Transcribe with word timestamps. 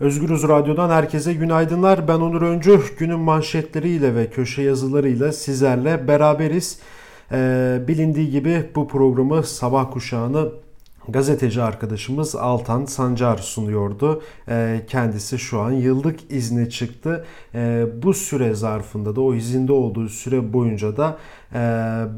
Özgürüz 0.00 0.42
Radyo'dan 0.42 0.90
herkese 0.90 1.34
günaydınlar. 1.34 2.08
Ben 2.08 2.14
Onur 2.20 2.42
Öncü. 2.42 2.80
Günün 2.98 3.18
manşetleriyle 3.18 4.14
ve 4.14 4.30
köşe 4.30 4.62
yazılarıyla 4.62 5.32
sizlerle 5.32 6.08
beraberiz. 6.08 6.78
Ee, 7.32 7.80
bilindiği 7.88 8.30
gibi 8.30 8.70
bu 8.74 8.88
programı 8.88 9.42
sabah 9.42 9.92
kuşağını 9.92 10.48
gazeteci 11.08 11.62
arkadaşımız 11.62 12.36
Altan 12.36 12.84
Sancar 12.84 13.38
sunuyordu. 13.38 14.22
Ee, 14.48 14.80
kendisi 14.88 15.38
şu 15.38 15.60
an 15.60 15.72
yıllık 15.72 16.32
izne 16.32 16.70
çıktı. 16.70 17.24
Ee, 17.54 17.86
bu 18.02 18.14
süre 18.14 18.54
zarfında 18.54 19.16
da 19.16 19.20
o 19.20 19.34
izinde 19.34 19.72
olduğu 19.72 20.08
süre 20.08 20.52
boyunca 20.52 20.96
da 20.96 21.18
e, 21.54 21.58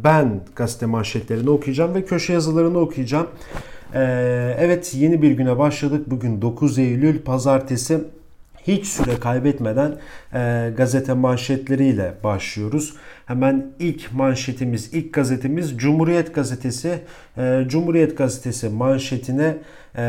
ben 0.04 0.40
gazete 0.56 0.86
manşetlerini 0.86 1.50
okuyacağım 1.50 1.94
ve 1.94 2.04
köşe 2.04 2.32
yazılarını 2.32 2.78
okuyacağım. 2.78 3.26
Ee, 3.96 4.56
evet 4.58 4.94
yeni 4.94 5.22
bir 5.22 5.30
güne 5.30 5.58
başladık. 5.58 6.10
Bugün 6.10 6.42
9 6.42 6.78
Eylül 6.78 7.22
pazartesi. 7.22 8.00
Hiç 8.66 8.86
süre 8.86 9.20
kaybetmeden 9.20 9.96
e, 10.34 10.70
gazete 10.76 11.12
manşetleriyle 11.12 12.14
başlıyoruz. 12.24 12.94
Hemen 13.26 13.66
ilk 13.78 14.12
manşetimiz, 14.12 14.94
ilk 14.94 15.12
gazetemiz 15.12 15.78
Cumhuriyet 15.78 16.34
Gazetesi. 16.34 16.98
E, 17.38 17.64
Cumhuriyet 17.68 18.18
Gazetesi 18.18 18.68
manşetine 18.68 19.56
e, 19.96 20.02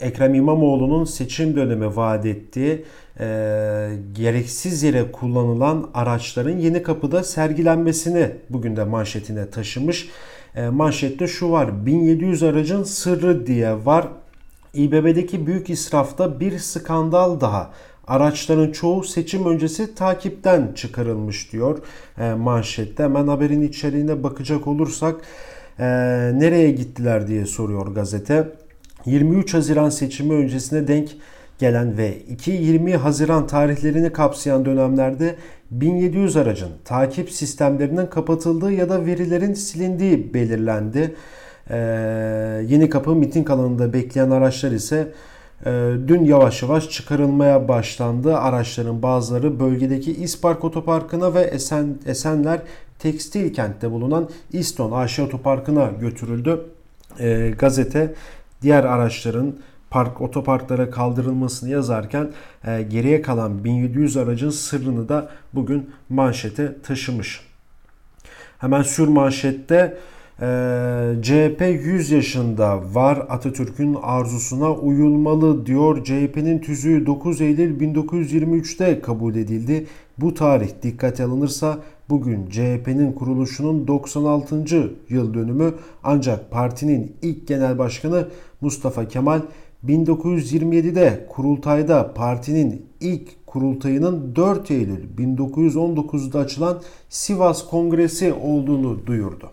Ekrem 0.00 0.34
İmamoğlu'nun 0.34 1.04
seçim 1.04 1.56
dönemi 1.56 1.96
vaat 1.96 2.26
ettiği 2.26 2.84
e, 3.20 3.26
gereksiz 4.12 4.82
yere 4.82 5.12
kullanılan 5.12 5.90
araçların 5.94 6.58
yeni 6.58 6.82
kapıda 6.82 7.24
sergilenmesini 7.24 8.30
bugün 8.50 8.76
de 8.76 8.84
manşetine 8.84 9.50
taşımış. 9.50 10.08
E, 10.54 10.68
manşette 10.68 11.26
şu 11.26 11.50
var 11.50 11.86
1700 11.86 12.42
aracın 12.42 12.82
sırrı 12.82 13.46
diye 13.46 13.86
var. 13.86 14.08
İBB'deki 14.74 15.46
büyük 15.46 15.70
israfta 15.70 16.40
bir 16.40 16.58
skandal 16.58 17.40
daha. 17.40 17.70
Araçların 18.06 18.72
çoğu 18.72 19.04
seçim 19.04 19.46
öncesi 19.46 19.94
takipten 19.94 20.72
çıkarılmış 20.74 21.52
diyor 21.52 21.78
e, 22.18 22.34
manşette. 22.34 23.02
Hemen 23.02 23.28
haberin 23.28 23.62
içeriğine 23.62 24.22
bakacak 24.22 24.66
olursak 24.66 25.20
e, 25.78 25.84
nereye 26.34 26.70
gittiler 26.70 27.28
diye 27.28 27.46
soruyor 27.46 27.86
gazete. 27.86 28.48
23 29.06 29.54
Haziran 29.54 29.90
seçimi 29.90 30.34
öncesine 30.34 30.88
denk 30.88 31.08
gelen 31.58 31.98
ve 31.98 32.18
2-20 32.18 32.96
Haziran 32.96 33.46
tarihlerini 33.46 34.12
kapsayan 34.12 34.64
dönemlerde 34.64 35.36
1700 35.70 36.36
aracın 36.36 36.70
takip 36.84 37.30
sistemlerinin 37.30 38.06
kapatıldığı 38.06 38.72
ya 38.72 38.88
da 38.88 39.06
verilerin 39.06 39.54
silindiği 39.54 40.34
belirlendi. 40.34 41.14
Ee, 41.70 41.76
Yeni 42.68 42.90
Kapı 42.90 43.14
miting 43.14 43.50
alanında 43.50 43.92
bekleyen 43.92 44.30
araçlar 44.30 44.72
ise 44.72 45.12
e, 45.66 45.92
dün 46.08 46.24
yavaş 46.24 46.62
yavaş 46.62 46.90
çıkarılmaya 46.90 47.68
başlandı. 47.68 48.36
Araçların 48.36 49.02
bazıları 49.02 49.60
bölgedeki 49.60 50.12
İspark 50.12 50.64
Otoparkı'na 50.64 51.34
ve 51.34 51.40
Esen, 51.40 51.98
Esenler 52.06 52.60
Tekstil 52.98 53.54
Kent'te 53.54 53.90
bulunan 53.90 54.28
İston 54.52 54.92
AŞ 54.92 55.18
Otoparkı'na 55.18 55.90
götürüldü. 56.00 56.60
Ee, 57.20 57.54
gazete 57.58 58.14
diğer 58.62 58.84
araçların 58.84 59.54
park 59.94 60.20
otoparklara 60.20 60.90
kaldırılmasını 60.90 61.70
yazarken 61.70 62.30
e, 62.66 62.82
geriye 62.82 63.22
kalan 63.22 63.64
1700 63.64 64.16
aracın 64.16 64.50
sırrını 64.50 65.08
da 65.08 65.28
bugün 65.52 65.90
manşete 66.08 66.82
taşımış. 66.82 67.40
Hemen 68.58 68.82
sür 68.82 69.08
manşette 69.08 69.96
e, 70.40 70.46
CHP 71.22 71.60
100 71.60 72.10
yaşında 72.10 72.94
var 72.94 73.26
Atatürk'ün 73.28 73.96
arzusuna 74.02 74.72
uyulmalı 74.72 75.66
diyor. 75.66 76.04
CHP'nin 76.04 76.58
tüzüğü 76.58 77.06
9 77.06 77.40
Eylül 77.40 77.80
1923'te 77.80 79.00
kabul 79.00 79.34
edildi. 79.34 79.86
Bu 80.18 80.34
tarih 80.34 80.70
dikkate 80.82 81.24
alınırsa 81.24 81.78
bugün 82.08 82.50
CHP'nin 82.50 83.12
kuruluşunun 83.12 83.86
96. 83.86 84.64
yıl 85.08 85.34
dönümü 85.34 85.74
ancak 86.04 86.50
partinin 86.50 87.16
ilk 87.22 87.48
genel 87.48 87.78
başkanı 87.78 88.28
Mustafa 88.60 89.08
Kemal 89.08 89.40
1927'de 89.88 91.26
kurultayda 91.28 92.14
partinin 92.14 92.86
ilk 93.00 93.46
kurultayının 93.46 94.36
4 94.36 94.70
Eylül 94.70 95.04
1919'da 95.18 96.38
açılan 96.38 96.82
Sivas 97.08 97.66
Kongresi 97.66 98.32
olduğunu 98.32 99.06
duyurdu. 99.06 99.50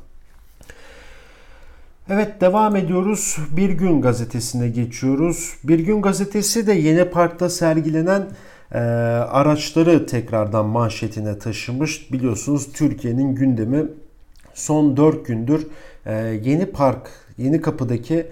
Evet 2.09 2.41
devam 2.41 2.75
ediyoruz. 2.75 3.37
Bir 3.57 3.69
Gün 3.69 4.01
gazetesine 4.01 4.69
geçiyoruz. 4.69 5.53
Bir 5.63 5.79
Gün 5.79 6.01
gazetesi 6.01 6.67
de 6.67 6.73
Yeni 6.73 7.05
Park'ta 7.05 7.49
sergilenen 7.49 8.27
e, 8.71 8.77
araçları 8.77 10.05
tekrardan 10.05 10.65
manşetine 10.65 11.39
taşımış. 11.39 12.11
Biliyorsunuz 12.11 12.73
Türkiye'nin 12.73 13.35
gündemi 13.35 13.85
son 14.53 14.97
4 14.97 15.25
gündür 15.25 15.67
e, 16.05 16.13
Yeni 16.43 16.65
Park, 16.65 17.09
Yeni 17.37 17.61
Kapı'daki 17.61 18.27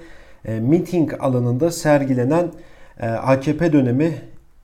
e, 0.45 0.59
miting 0.59 1.13
alanında 1.19 1.72
sergilenen 1.72 2.51
e, 3.00 3.07
AKP 3.07 3.73
dönemi 3.73 4.13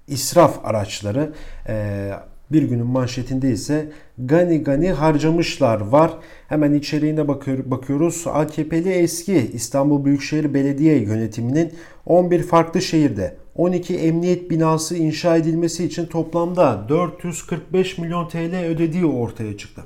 israf 0.08 0.66
araçları. 0.66 1.34
E, 1.68 2.10
bir 2.52 2.64
günün 2.64 2.88
manşetinde 2.88 3.52
ise 3.52 3.92
gani 4.18 4.64
gani 4.64 4.92
harcamışlar 4.92 5.82
var. 5.82 6.12
Hemen 6.48 6.74
içeriğine 6.74 7.28
bakıyor, 7.28 7.58
bakıyoruz. 7.66 8.24
AKP'li 8.28 8.90
eski 8.90 9.52
İstanbul 9.54 10.06
Büyükşehir 10.06 10.54
Belediye 10.54 10.98
yönetiminin 10.98 11.74
11 12.06 12.44
farklı 12.44 12.82
şehirde 12.82 13.36
12 13.56 13.96
emniyet 13.96 14.52
binası 14.52 14.96
inşa 14.96 15.38
edilmesi 15.38 15.86
için 15.86 16.06
toplamda 16.06 16.86
445 16.90 17.98
milyon 17.98 18.28
TL 18.28 18.66
ödediği 18.66 19.06
ortaya 19.06 19.58
çıktı. 19.58 19.84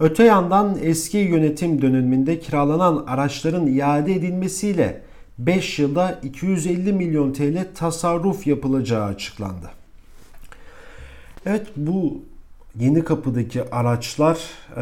Öte 0.00 0.24
yandan 0.24 0.78
eski 0.82 1.18
yönetim 1.18 1.82
döneminde 1.82 2.38
kiralanan 2.38 3.04
araçların 3.06 3.66
iade 3.66 4.12
edilmesiyle 4.12 5.02
5 5.38 5.78
yılda 5.78 6.20
250 6.22 6.92
milyon 6.92 7.32
TL 7.32 7.66
tasarruf 7.74 8.46
yapılacağı 8.46 9.04
açıklandı. 9.04 9.70
Evet 11.46 11.66
bu 11.76 12.22
yeni 12.80 13.04
kapıdaki 13.04 13.70
araçlar 13.70 14.38
e, 14.76 14.80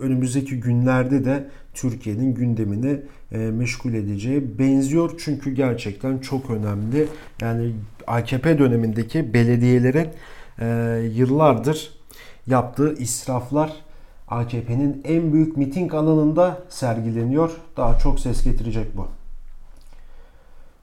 önümüzdeki 0.00 0.60
günlerde 0.60 1.24
de 1.24 1.48
Türkiye'nin 1.74 2.34
gündemini 2.34 3.00
e, 3.32 3.38
meşgul 3.38 3.94
edeceği 3.94 4.58
benziyor. 4.58 5.10
Çünkü 5.18 5.50
gerçekten 5.50 6.18
çok 6.18 6.50
önemli. 6.50 7.08
Yani 7.40 7.72
AKP 8.06 8.58
dönemindeki 8.58 9.34
belediyelerin 9.34 10.08
e, 10.60 10.66
yıllardır 11.14 11.90
yaptığı 12.46 12.94
israflar 12.94 13.87
AKP'nin 14.30 15.02
en 15.04 15.32
büyük 15.32 15.56
miting 15.56 15.94
alanında 15.94 16.58
sergileniyor. 16.68 17.50
Daha 17.76 17.98
çok 17.98 18.20
ses 18.20 18.44
getirecek 18.44 18.96
bu. 18.96 19.06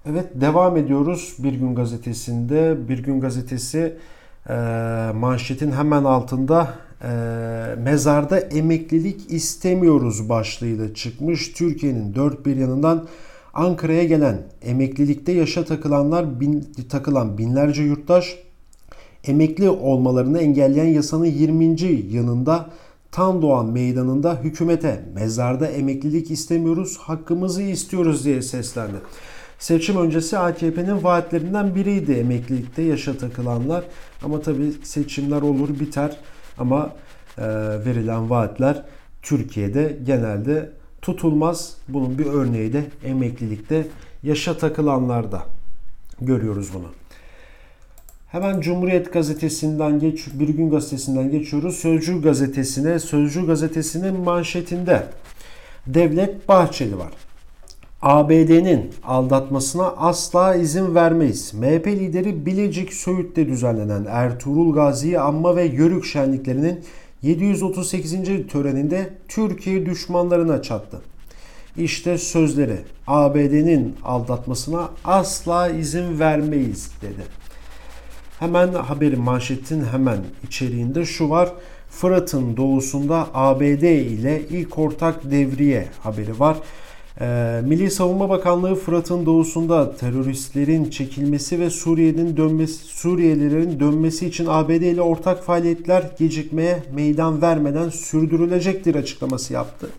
Evet 0.09 0.25
devam 0.35 0.78
ediyoruz 0.78 1.35
Bir 1.39 1.53
Gün 1.53 1.75
Gazetesi'nde. 1.75 2.88
Bir 2.89 3.03
Gün 3.03 3.22
Gazetesi 3.22 3.97
e, 4.50 4.53
manşetin 5.16 5.72
hemen 5.72 6.03
altında 6.03 6.73
e, 7.03 7.09
mezarda 7.78 8.39
emeklilik 8.39 9.31
istemiyoruz 9.31 10.29
başlığıyla 10.29 10.94
çıkmış. 10.94 11.53
Türkiye'nin 11.53 12.16
dört 12.16 12.45
bir 12.45 12.55
yanından 12.55 13.07
Ankara'ya 13.53 14.03
gelen 14.03 14.41
emeklilikte 14.61 15.31
yaşa 15.31 15.66
takılanlar 15.66 16.39
bin, 16.39 16.73
takılan 16.89 17.38
binlerce 17.38 17.84
yurttaş 17.84 18.38
emekli 19.28 19.69
olmalarını 19.69 20.39
engelleyen 20.39 20.94
yasanın 20.94 21.25
20. 21.25 21.66
yanında 22.16 22.69
Tan 23.15 23.41
Doğan 23.41 23.65
Meydanı'nda 23.65 24.39
hükümete 24.43 25.05
mezarda 25.13 25.67
emeklilik 25.67 26.31
istemiyoruz, 26.31 26.97
hakkımızı 26.97 27.61
istiyoruz 27.61 28.25
diye 28.25 28.41
seslendi. 28.41 28.95
Seçim 29.59 29.97
öncesi 29.97 30.37
AKP'nin 30.37 31.03
vaatlerinden 31.03 31.75
biriydi 31.75 32.11
emeklilikte 32.11 32.81
yaşa 32.81 33.17
takılanlar. 33.17 33.84
Ama 34.23 34.41
tabii 34.41 34.72
seçimler 34.84 35.41
olur 35.41 35.79
biter 35.79 36.17
ama 36.57 36.93
e, 37.37 37.43
verilen 37.85 38.29
vaatler 38.29 38.85
Türkiye'de 39.22 39.99
genelde 40.05 40.72
tutulmaz. 41.01 41.78
Bunun 41.87 42.17
bir 42.17 42.25
örneği 42.25 42.73
de 42.73 42.84
emeklilikte 43.03 43.87
yaşa 44.23 44.57
takılanlarda 44.57 45.43
görüyoruz 46.22 46.73
bunu. 46.73 46.87
Hemen 48.27 48.61
Cumhuriyet 48.61 49.13
Gazetesi'nden 49.13 49.99
geç, 49.99 50.27
Bir 50.33 50.49
Gün 50.49 50.69
Gazetesi'nden 50.69 51.31
geçiyoruz. 51.31 51.75
Sözcü 51.75 52.22
Gazetesi'ne. 52.22 52.99
Sözcü 52.99 53.45
Gazetesi'nin 53.45 54.19
manşetinde 54.19 55.03
Devlet 55.87 56.47
Bahçeli 56.49 56.97
var. 56.97 57.11
ABD'nin 58.01 58.91
aldatmasına 59.03 59.87
asla 59.87 60.55
izin 60.55 60.95
vermeyiz. 60.95 61.53
MHP 61.53 61.87
lideri 61.87 62.45
Bilecik 62.45 62.93
Söğüt'te 62.93 63.47
düzenlenen 63.47 64.05
Ertuğrul 64.09 64.73
Gazi 64.73 65.19
Anma 65.19 65.55
ve 65.55 65.63
Yörük 65.63 66.05
şenliklerinin 66.05 66.79
738. 67.21 68.13
töreninde 68.51 69.09
Türkiye 69.28 69.85
düşmanlarına 69.85 70.61
çattı. 70.61 71.01
İşte 71.78 72.17
sözleri 72.17 72.78
ABD'nin 73.07 73.95
aldatmasına 74.03 74.89
asla 75.05 75.69
izin 75.69 76.19
vermeyiz 76.19 76.91
dedi. 77.01 77.44
Hemen 78.40 78.73
haberin 78.73 79.22
manşetin 79.22 79.85
hemen 79.85 80.17
içeriğinde 80.47 81.05
şu 81.05 81.29
var. 81.29 81.49
Fırat'ın 81.90 82.58
doğusunda 82.58 83.28
ABD 83.34 83.84
ile 83.84 84.41
ilk 84.49 84.79
ortak 84.79 85.32
devriye 85.32 85.87
haberi 85.99 86.40
var. 86.40 86.58
Ee, 87.22 87.61
Milli 87.66 87.91
Savunma 87.91 88.29
Bakanlığı 88.29 88.76
Fırat'ın 88.76 89.26
doğusunda 89.26 89.96
teröristlerin 89.96 90.90
çekilmesi 90.90 91.59
ve 91.59 91.70
Suriye'nin 91.70 92.37
dönmesi, 92.37 92.84
Suriyelilerin 92.85 93.79
dönmesi 93.79 94.28
için 94.28 94.46
ABD 94.49 94.70
ile 94.70 95.02
ortak 95.02 95.43
faaliyetler 95.43 96.03
gecikmeye 96.20 96.84
meydan 96.93 97.41
vermeden 97.41 97.90
sürdürülecektir 97.90 98.96
açıklaması 98.96 99.53
yaptı. 99.53 99.90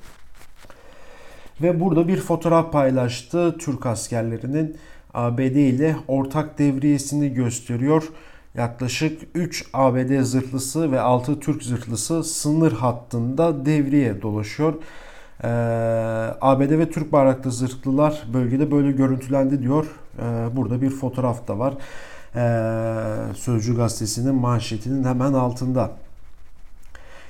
Ve 1.63 1.81
burada 1.81 2.09
bir 2.09 2.17
fotoğraf 2.17 2.73
paylaştı. 2.73 3.57
Türk 3.59 3.87
askerlerinin 3.87 4.77
ABD 5.15 5.57
ile 5.57 5.97
ortak 6.09 6.59
devriyesini 6.59 7.35
gösteriyor. 7.35 8.03
Yaklaşık 8.57 9.23
3 9.35 9.65
ABD 9.73 10.23
zırhlısı 10.23 10.93
ve 10.93 11.01
6 11.01 11.41
Türk 11.41 11.63
zırhlısı 11.63 12.25
sınır 12.25 12.73
hattında 12.73 13.67
devriye 13.67 14.23
dolaşıyor. 14.23 14.75
Ee, 15.45 15.49
ABD 16.41 16.71
ve 16.71 16.91
Türk 16.91 17.13
bayraklı 17.13 17.53
zırhlılar 17.53 18.25
bölgede 18.33 18.71
böyle 18.71 18.93
görüntülendi 18.93 19.63
diyor. 19.63 19.87
Ee, 20.19 20.57
burada 20.57 20.83
bir 20.83 20.91
fotoğraf 20.91 21.49
da 21.49 21.59
var. 21.59 21.75
Ee, 22.37 23.35
Sözcü 23.35 23.77
gazetesinin 23.77 24.35
manşetinin 24.35 25.05
hemen 25.05 25.33
altında. 25.33 25.91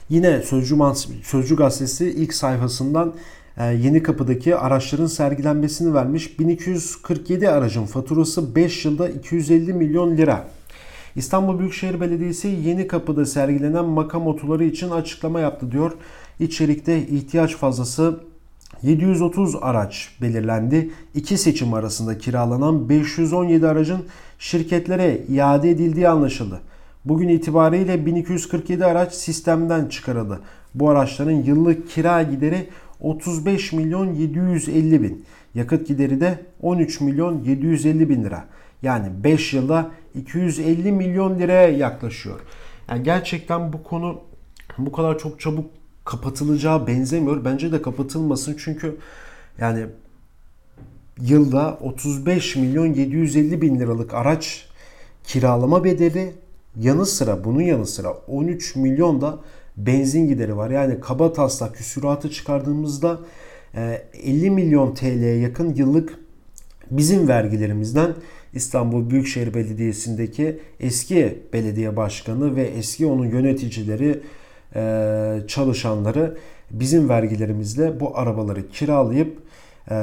Yine 0.08 0.42
Sözcü, 0.42 0.76
Sözcü 1.22 1.56
gazetesi 1.56 2.10
ilk 2.10 2.34
sayfasından 2.34 3.14
e, 3.56 3.64
Yeni 3.64 4.02
Kapı'daki 4.02 4.56
araçların 4.56 5.06
sergilenmesini 5.06 5.94
vermiş. 5.94 6.38
1247 6.38 7.48
aracın 7.48 7.86
faturası 7.86 8.54
5 8.54 8.84
yılda 8.84 9.08
250 9.08 9.72
milyon 9.72 10.16
lira. 10.16 10.48
İstanbul 11.16 11.58
Büyükşehir 11.58 12.00
Belediyesi 12.00 12.48
Yeni 12.48 12.86
Kapı'da 12.86 13.26
sergilenen 13.26 13.84
makam 13.84 14.26
otuları 14.26 14.64
için 14.64 14.90
açıklama 14.90 15.40
yaptı 15.40 15.72
diyor. 15.72 15.92
İçerikte 16.40 17.06
ihtiyaç 17.06 17.56
fazlası 17.56 18.20
730 18.82 19.56
araç 19.60 20.08
belirlendi. 20.22 20.90
İki 21.14 21.38
seçim 21.38 21.74
arasında 21.74 22.18
kiralanan 22.18 22.88
517 22.88 23.66
aracın 23.66 23.98
şirketlere 24.38 25.22
iade 25.28 25.70
edildiği 25.70 26.08
anlaşıldı. 26.08 26.60
Bugün 27.04 27.28
itibariyle 27.28 28.06
1247 28.06 28.84
araç 28.84 29.14
sistemden 29.14 29.86
çıkarıldı. 29.86 30.40
Bu 30.74 30.90
araçların 30.90 31.42
yıllık 31.42 31.90
kira 31.90 32.22
gideri 32.22 32.68
35 33.00 33.72
milyon 33.72 34.14
750 34.14 35.02
bin. 35.02 35.24
Yakıt 35.54 35.88
gideri 35.88 36.20
de 36.20 36.38
13 36.62 37.00
milyon 37.00 37.42
750 37.44 38.08
bin 38.08 38.24
lira. 38.24 38.44
Yani 38.82 39.24
5 39.24 39.54
yılda 39.54 39.90
250 40.14 40.92
milyon 40.92 41.38
liraya 41.38 41.68
yaklaşıyor. 41.68 42.40
Yani 42.88 43.02
gerçekten 43.02 43.72
bu 43.72 43.82
konu 43.82 44.20
bu 44.78 44.92
kadar 44.92 45.18
çok 45.18 45.40
çabuk 45.40 45.70
kapatılacağı 46.04 46.86
benzemiyor. 46.86 47.44
Bence 47.44 47.72
de 47.72 47.82
kapatılmasın 47.82 48.56
çünkü 48.58 48.96
yani 49.58 49.86
yılda 51.20 51.78
35 51.80 52.56
milyon 52.56 52.86
750 52.86 53.62
bin 53.62 53.80
liralık 53.80 54.14
araç 54.14 54.68
kiralama 55.24 55.84
bedeli 55.84 56.32
yanı 56.80 57.06
sıra 57.06 57.44
bunun 57.44 57.60
yanı 57.60 57.86
sıra 57.86 58.12
13 58.12 58.76
milyon 58.76 59.20
da 59.20 59.38
benzin 59.76 60.28
gideri 60.28 60.56
var. 60.56 60.70
Yani 60.70 61.00
kaba 61.00 61.32
taslak 61.32 61.74
küsuratı 61.74 62.30
çıkardığımızda 62.30 63.20
50 63.74 64.50
milyon 64.50 64.94
TL'ye 64.94 65.36
yakın 65.36 65.74
yıllık 65.74 66.18
bizim 66.90 67.28
vergilerimizden 67.28 68.14
İstanbul 68.56 69.10
Büyükşehir 69.10 69.54
Belediyesi'ndeki 69.54 70.58
eski 70.80 71.38
belediye 71.52 71.96
başkanı 71.96 72.56
ve 72.56 72.62
eski 72.62 73.06
onun 73.06 73.26
yöneticileri, 73.26 74.20
e, 74.74 75.40
çalışanları 75.48 76.36
bizim 76.70 77.08
vergilerimizle 77.08 78.00
bu 78.00 78.18
arabaları 78.18 78.68
kiralayıp 78.68 79.38
e, 79.90 79.94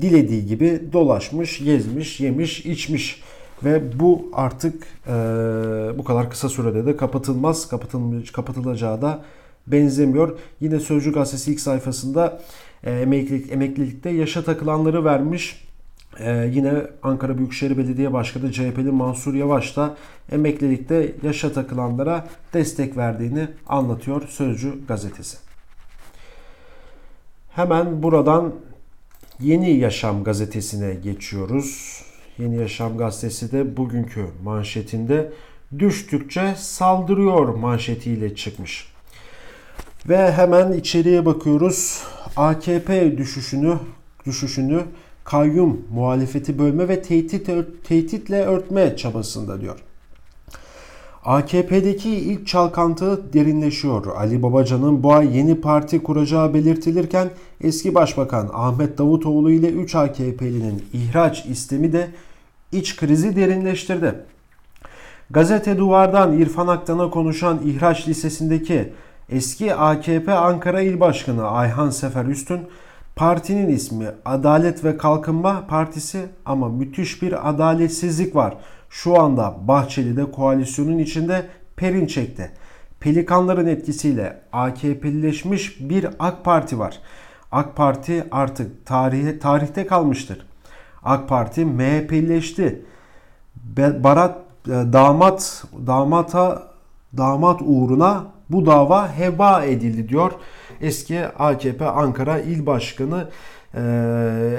dilediği 0.00 0.46
gibi 0.46 0.80
dolaşmış, 0.92 1.64
gezmiş, 1.64 2.20
yemiş, 2.20 2.66
içmiş 2.66 3.22
ve 3.64 4.00
bu 4.00 4.30
artık 4.32 4.86
e, 5.06 5.12
bu 5.98 6.04
kadar 6.04 6.30
kısa 6.30 6.48
sürede 6.48 6.86
de 6.86 6.96
kapatılmaz, 6.96 7.68
kapatılmış, 7.68 8.32
kapatılacağı 8.32 9.02
da 9.02 9.24
benzemiyor. 9.66 10.38
Yine 10.60 10.80
Sözcü 10.80 11.12
Gazetesi 11.12 11.52
ilk 11.52 11.60
sayfasında 11.60 12.40
emeklilik, 12.84 13.52
emeklilikte 13.52 14.10
yaşa 14.10 14.44
takılanları 14.44 15.04
vermiş. 15.04 15.71
Ee, 16.18 16.50
yine 16.52 16.72
Ankara 17.02 17.38
Büyükşehir 17.38 17.78
Belediye 17.78 18.12
Başkanı 18.12 18.52
CHP'li 18.52 18.90
Mansur 18.90 19.34
Yavaş 19.34 19.76
da 19.76 19.96
emeklilikte 20.32 21.12
yaşa 21.22 21.52
takılanlara 21.52 22.28
destek 22.54 22.96
verdiğini 22.96 23.48
anlatıyor 23.66 24.28
Sözcü 24.28 24.86
gazetesi. 24.86 25.38
Hemen 27.50 28.02
buradan 28.02 28.52
Yeni 29.40 29.70
Yaşam 29.70 30.24
gazetesine 30.24 30.94
geçiyoruz. 30.94 32.02
Yeni 32.38 32.56
Yaşam 32.56 32.98
gazetesi 32.98 33.52
de 33.52 33.76
bugünkü 33.76 34.26
manşetinde 34.44 35.32
düştükçe 35.78 36.54
saldırıyor 36.56 37.48
manşetiyle 37.48 38.34
çıkmış. 38.34 38.92
Ve 40.08 40.32
hemen 40.32 40.72
içeriye 40.72 41.26
bakıyoruz. 41.26 42.02
AKP 42.36 43.18
düşüşünü 43.18 43.78
düşüşünü 44.26 44.82
kayyum 45.32 45.84
muhalefeti 45.94 46.58
bölme 46.58 46.88
ve 46.88 47.02
tehdit, 47.02 47.50
tehditle 47.84 48.44
örtme 48.44 48.96
çabasında 48.96 49.60
diyor. 49.60 49.78
AKP'deki 51.24 52.10
ilk 52.10 52.46
çalkantı 52.46 53.32
derinleşiyor. 53.32 54.06
Ali 54.06 54.42
Babacan'ın 54.42 55.02
bu 55.02 55.12
ay 55.12 55.36
yeni 55.36 55.60
parti 55.60 56.02
kuracağı 56.02 56.54
belirtilirken 56.54 57.30
eski 57.60 57.94
başbakan 57.94 58.50
Ahmet 58.52 58.98
Davutoğlu 58.98 59.50
ile 59.50 59.68
3 59.68 59.94
AKP'linin 59.94 60.84
ihraç 60.92 61.46
istemi 61.46 61.92
de 61.92 62.08
iç 62.72 62.96
krizi 62.96 63.36
derinleştirdi. 63.36 64.14
Gazete 65.30 65.78
Duvar'dan 65.78 66.38
İrfan 66.38 66.66
Aktan'a 66.66 67.10
konuşan 67.10 67.60
ihraç 67.64 68.08
listesindeki 68.08 68.92
eski 69.28 69.74
AKP 69.74 70.32
Ankara 70.32 70.80
İl 70.80 71.00
Başkanı 71.00 71.48
Ayhan 71.48 71.90
Sefer 71.90 72.24
Üstün 72.24 72.60
Partinin 73.16 73.68
ismi 73.68 74.06
Adalet 74.24 74.84
ve 74.84 74.96
Kalkınma 74.96 75.66
Partisi 75.66 76.26
ama 76.44 76.68
müthiş 76.68 77.22
bir 77.22 77.48
adaletsizlik 77.48 78.36
var. 78.36 78.56
Şu 78.90 79.20
anda 79.20 79.56
Bahçeli'de 79.68 80.30
koalisyonun 80.30 80.98
içinde 80.98 81.46
Perinçek'te. 81.76 82.50
Pelikanların 83.00 83.66
etkisiyle 83.66 84.40
AKP'lileşmiş 84.52 85.80
bir 85.80 86.06
AK 86.18 86.44
Parti 86.44 86.78
var. 86.78 86.98
AK 87.52 87.76
Parti 87.76 88.24
artık 88.30 88.86
tarihe, 88.86 89.38
tarihte 89.38 89.86
kalmıştır. 89.86 90.46
AK 91.02 91.28
Parti 91.28 91.64
MHP'lileşti. 91.64 92.84
Barat 93.76 94.38
e, 94.66 94.70
damat 94.70 95.64
damata 95.86 96.62
damat 97.16 97.60
uğruna 97.64 98.24
bu 98.50 98.66
dava 98.66 99.18
heba 99.18 99.64
edildi 99.64 100.08
diyor 100.08 100.32
eski 100.82 101.26
AKP 101.26 101.86
Ankara 101.86 102.38
İl 102.38 102.66
Başkanı. 102.66 103.28
Ee, 103.74 103.80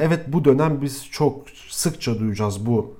evet 0.01 0.19
bu 0.27 0.45
dönem 0.45 0.81
biz 0.81 1.07
çok 1.11 1.45
sıkça 1.69 2.19
duyacağız 2.19 2.65
bu 2.65 2.95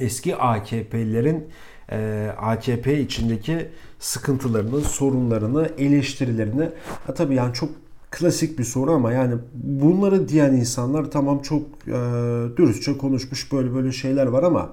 eski 0.00 0.36
AKP'lilerin 0.36 1.48
e, 1.92 2.28
AKP 2.38 3.00
içindeki 3.00 3.68
sıkıntılarını, 3.98 4.80
sorunlarını, 4.80 5.70
eleştirilerini. 5.78 6.68
Ha, 7.06 7.14
tabii 7.14 7.34
yani 7.34 7.54
çok 7.54 7.70
klasik 8.10 8.58
bir 8.58 8.64
soru 8.64 8.92
ama 8.92 9.12
yani 9.12 9.34
bunları 9.54 10.28
diyen 10.28 10.52
insanlar 10.52 11.10
tamam 11.10 11.42
çok 11.42 11.62
e, 11.86 11.92
dürüstçe 12.56 12.98
konuşmuş 12.98 13.52
böyle 13.52 13.74
böyle 13.74 13.92
şeyler 13.92 14.26
var 14.26 14.42
ama 14.42 14.70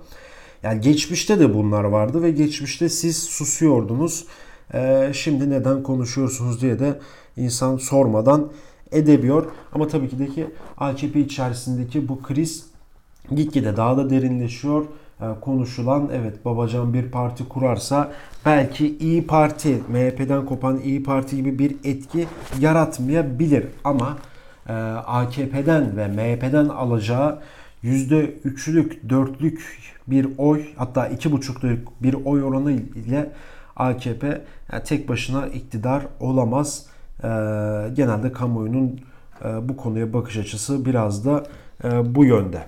yani 0.64 0.82
geçmişte 0.82 1.40
de 1.40 1.54
bunlar 1.54 1.84
vardı 1.84 2.24
ve 2.24 2.32
geçmişte 2.32 2.90
siz 2.90 3.24
susuyordunuz. 3.24 4.26
E, 4.74 5.12
şimdi 5.14 5.50
neden 5.50 5.84
konuşuyorsunuz 5.84 6.62
diye 6.62 6.80
de 6.80 7.00
insan 7.38 7.78
sormadan 7.78 8.52
edemiyor. 8.92 9.46
Ama 9.74 9.88
tabii 9.88 10.10
ki 10.10 10.20
de 10.20 10.28
ki 10.28 10.48
AKP 10.78 11.20
içerisindeki 11.20 12.08
bu 12.08 12.22
kriz 12.22 12.66
gitgide 13.36 13.78
daha 13.78 13.98
da 13.98 14.10
derinleşiyor. 14.10 14.86
Ee, 15.22 15.26
konuşulan 15.42 16.10
evet 16.14 16.46
Babacan 16.46 16.94
bir 16.94 17.12
parti 17.12 17.50
kurarsa 17.50 18.12
belki 18.46 18.98
İyi 18.98 19.28
Parti 19.28 19.82
MHP'den 19.90 20.46
kopan 20.46 20.80
İyi 20.80 21.04
Parti 21.04 21.36
gibi 21.36 21.60
bir 21.60 21.76
etki 21.84 22.28
yaratmayabilir 22.60 23.66
ama 23.84 24.18
e, 24.70 24.74
AKP'den 24.74 25.98
ve 25.98 26.08
MHP'den 26.08 26.70
alacağı 26.70 27.40
%3'lük 27.84 29.08
4'lük 29.08 29.60
bir 30.08 30.28
oy 30.38 30.66
hatta 30.76 31.08
2,5'lük 31.08 31.80
bir 32.02 32.14
oy 32.26 32.44
oranı 32.44 32.72
ile 32.72 33.32
AKP 33.76 34.42
yani 34.72 34.84
tek 34.84 35.10
başına 35.10 35.48
iktidar 35.48 36.04
olamaz. 36.20 36.86
Ee, 37.24 37.28
genelde 37.94 38.32
kamuoyunun 38.32 39.02
e, 39.46 39.70
bu 39.70 39.78
konuya 39.78 40.14
bakış 40.14 40.38
açısı 40.38 40.86
biraz 40.86 41.26
da 41.26 41.44
e, 41.84 42.16
bu 42.16 42.26
yönde. 42.26 42.66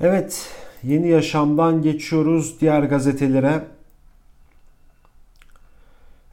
Evet, 0.00 0.48
Yeni 0.82 1.08
Yaşam'dan 1.08 1.82
geçiyoruz 1.82 2.60
diğer 2.60 2.82
gazetelere. 2.82 3.64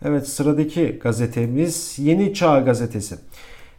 Evet, 0.06 0.28
sıradaki 0.28 1.00
gazetemiz 1.04 2.00
Yeni 2.00 2.34
Çağ 2.34 2.60
Gazetesi. 2.60 3.16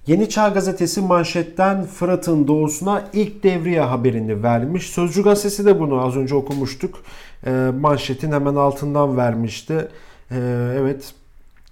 Yeni 0.08 0.28
Çağ 0.28 0.48
Gazetesi 0.48 1.00
manşetten 1.00 1.84
Fırat'ın 1.84 2.48
doğusuna 2.48 3.04
ilk 3.12 3.42
devriye 3.42 3.80
haberini 3.80 4.42
vermiş. 4.42 4.86
Sözcü 4.86 5.22
Gazetesi 5.22 5.66
de 5.66 5.80
bunu 5.80 6.06
az 6.06 6.16
önce 6.16 6.34
okumuştuk. 6.34 7.02
E, 7.46 7.50
manşetin 7.80 8.32
hemen 8.32 8.54
altından 8.54 9.16
vermişti. 9.16 9.88
E, 10.30 10.36
evet 10.78 11.14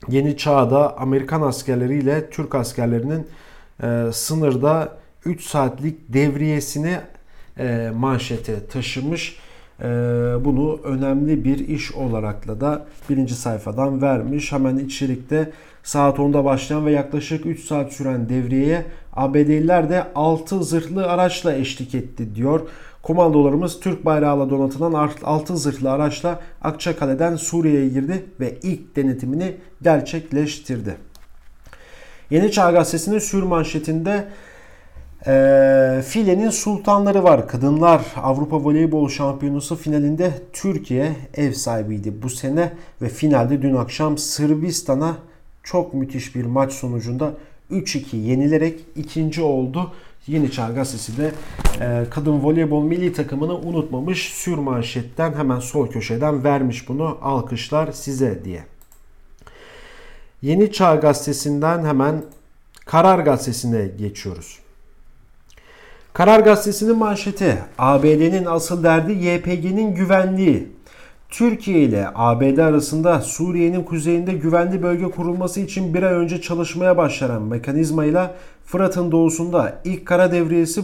Yeni 0.09 0.37
Çağ'da 0.37 0.99
Amerikan 0.99 1.43
askerleriyle 1.43 2.31
Türk 2.31 2.55
askerlerinin 2.55 3.27
e, 3.83 4.13
sınırda 4.13 4.97
3 5.25 5.43
saatlik 5.43 5.97
devriyesini 6.09 6.99
e, 7.59 7.91
manşete 7.97 8.67
taşımış. 8.67 9.39
E, 9.83 9.87
bunu 10.45 10.81
önemli 10.85 11.45
bir 11.45 11.69
iş 11.69 11.93
olarakla 11.93 12.61
da 12.61 12.87
birinci 13.09 13.35
sayfadan 13.35 14.03
vermiş. 14.03 14.53
Hemen 14.53 14.77
içerikte 14.77 15.53
saat 15.83 16.19
10'da 16.19 16.45
başlayan 16.45 16.87
ve 16.87 16.93
yaklaşık 16.93 17.47
3 17.47 17.65
saat 17.65 17.93
süren 17.93 18.29
devriyeye 18.29 18.85
ABD'liler 19.13 19.91
de 19.91 20.05
6 20.15 20.65
zırhlı 20.65 21.11
araçla 21.11 21.55
eşlik 21.55 21.95
etti 21.95 22.35
diyor. 22.35 22.61
Komandolarımız 23.03 23.81
Türk 23.81 24.05
bayrağıyla 24.05 24.51
donatılan 24.51 25.11
6 25.25 25.57
zırhlı 25.57 25.91
araçla 25.91 26.41
Akçakale'den 26.63 27.37
Suriye'ye 27.37 27.89
girdi 27.89 28.25
ve 28.41 28.59
ilk 28.63 28.97
denetimini 28.97 29.57
gerçekleştirdi. 29.83 30.97
Yeni 32.31 32.53
Çağ 32.53 32.71
Gazetesi'nin 32.71 33.19
sür 33.19 33.43
manşetinde 33.43 34.29
e, 35.27 36.03
filenin 36.07 36.51
sultanları 36.51 37.25
var. 37.25 37.49
Kadınlar 37.49 38.03
Avrupa 38.17 38.65
Voleybol 38.65 39.09
Şampiyonası 39.09 39.77
finalinde 39.77 40.33
Türkiye 40.53 41.17
ev 41.35 41.53
sahibiydi 41.53 42.23
bu 42.23 42.31
sene 42.31 42.73
ve 43.03 43.09
finalde 43.09 43.63
dün 43.63 43.77
akşam 43.77 44.19
Sırbistan'a 44.19 45.17
çok 45.63 45.95
müthiş 45.95 46.35
bir 46.35 46.45
maç 46.45 46.73
sonucunda 46.73 47.33
3-2 47.71 48.17
yenilerek 48.17 48.81
ikinci 48.97 49.43
oldu. 49.43 49.93
Yeni 50.27 50.51
Çağ 50.51 50.69
Gazetesi 50.69 51.19
de 51.19 51.33
e, 51.81 52.05
kadın 52.11 52.45
voleybol 52.45 52.83
milli 52.83 53.13
takımını 53.13 53.59
unutmamış. 53.59 54.33
Sür 54.33 54.59
manşetten 54.59 55.35
hemen 55.35 55.61
sol 55.61 55.89
köşeden 55.89 56.45
vermiş 56.45 56.89
bunu. 56.89 57.19
Alkışlar 57.23 57.93
size 57.93 58.45
diye. 58.45 58.65
Yeni 60.43 60.73
Çağ 60.73 60.95
Gazetesi'nden 60.95 61.85
hemen 61.85 62.23
Karar 62.87 63.19
Gazetesi'ne 63.19 63.89
geçiyoruz. 63.99 64.66
Karar 66.17 66.41
Gazetesi'nin 66.41 66.97
manşeti 66.97 67.59
ABD'nin 67.79 68.45
asıl 68.45 68.83
derdi 68.83 69.13
YPG'nin 69.13 69.95
güvenliği. 69.95 70.69
Türkiye 71.29 71.81
ile 71.81 72.09
ABD 72.15 72.59
arasında 72.59 73.21
Suriye'nin 73.21 73.83
kuzeyinde 73.83 74.33
güvenli 74.33 74.83
bölge 74.83 75.11
kurulması 75.11 75.61
için 75.61 75.95
bir 75.95 76.03
ay 76.03 76.15
önce 76.15 76.41
çalışmaya 76.41 76.97
başlanan 76.97 77.43
mekanizmayla 77.43 78.35
Fırat'ın 78.65 79.13
doğusunda 79.13 79.81
ilk 79.85 80.07
kara 80.07 80.33
devriyesi 80.33 80.83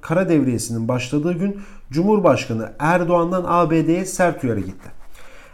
kara 0.00 0.28
devriyesinin 0.28 0.88
başladığı 0.88 1.32
gün 1.32 1.60
Cumhurbaşkanı 1.90 2.72
Erdoğan'dan 2.78 3.44
ABD'ye 3.46 4.04
sert 4.04 4.44
uyarı 4.44 4.60
gitti. 4.60 4.88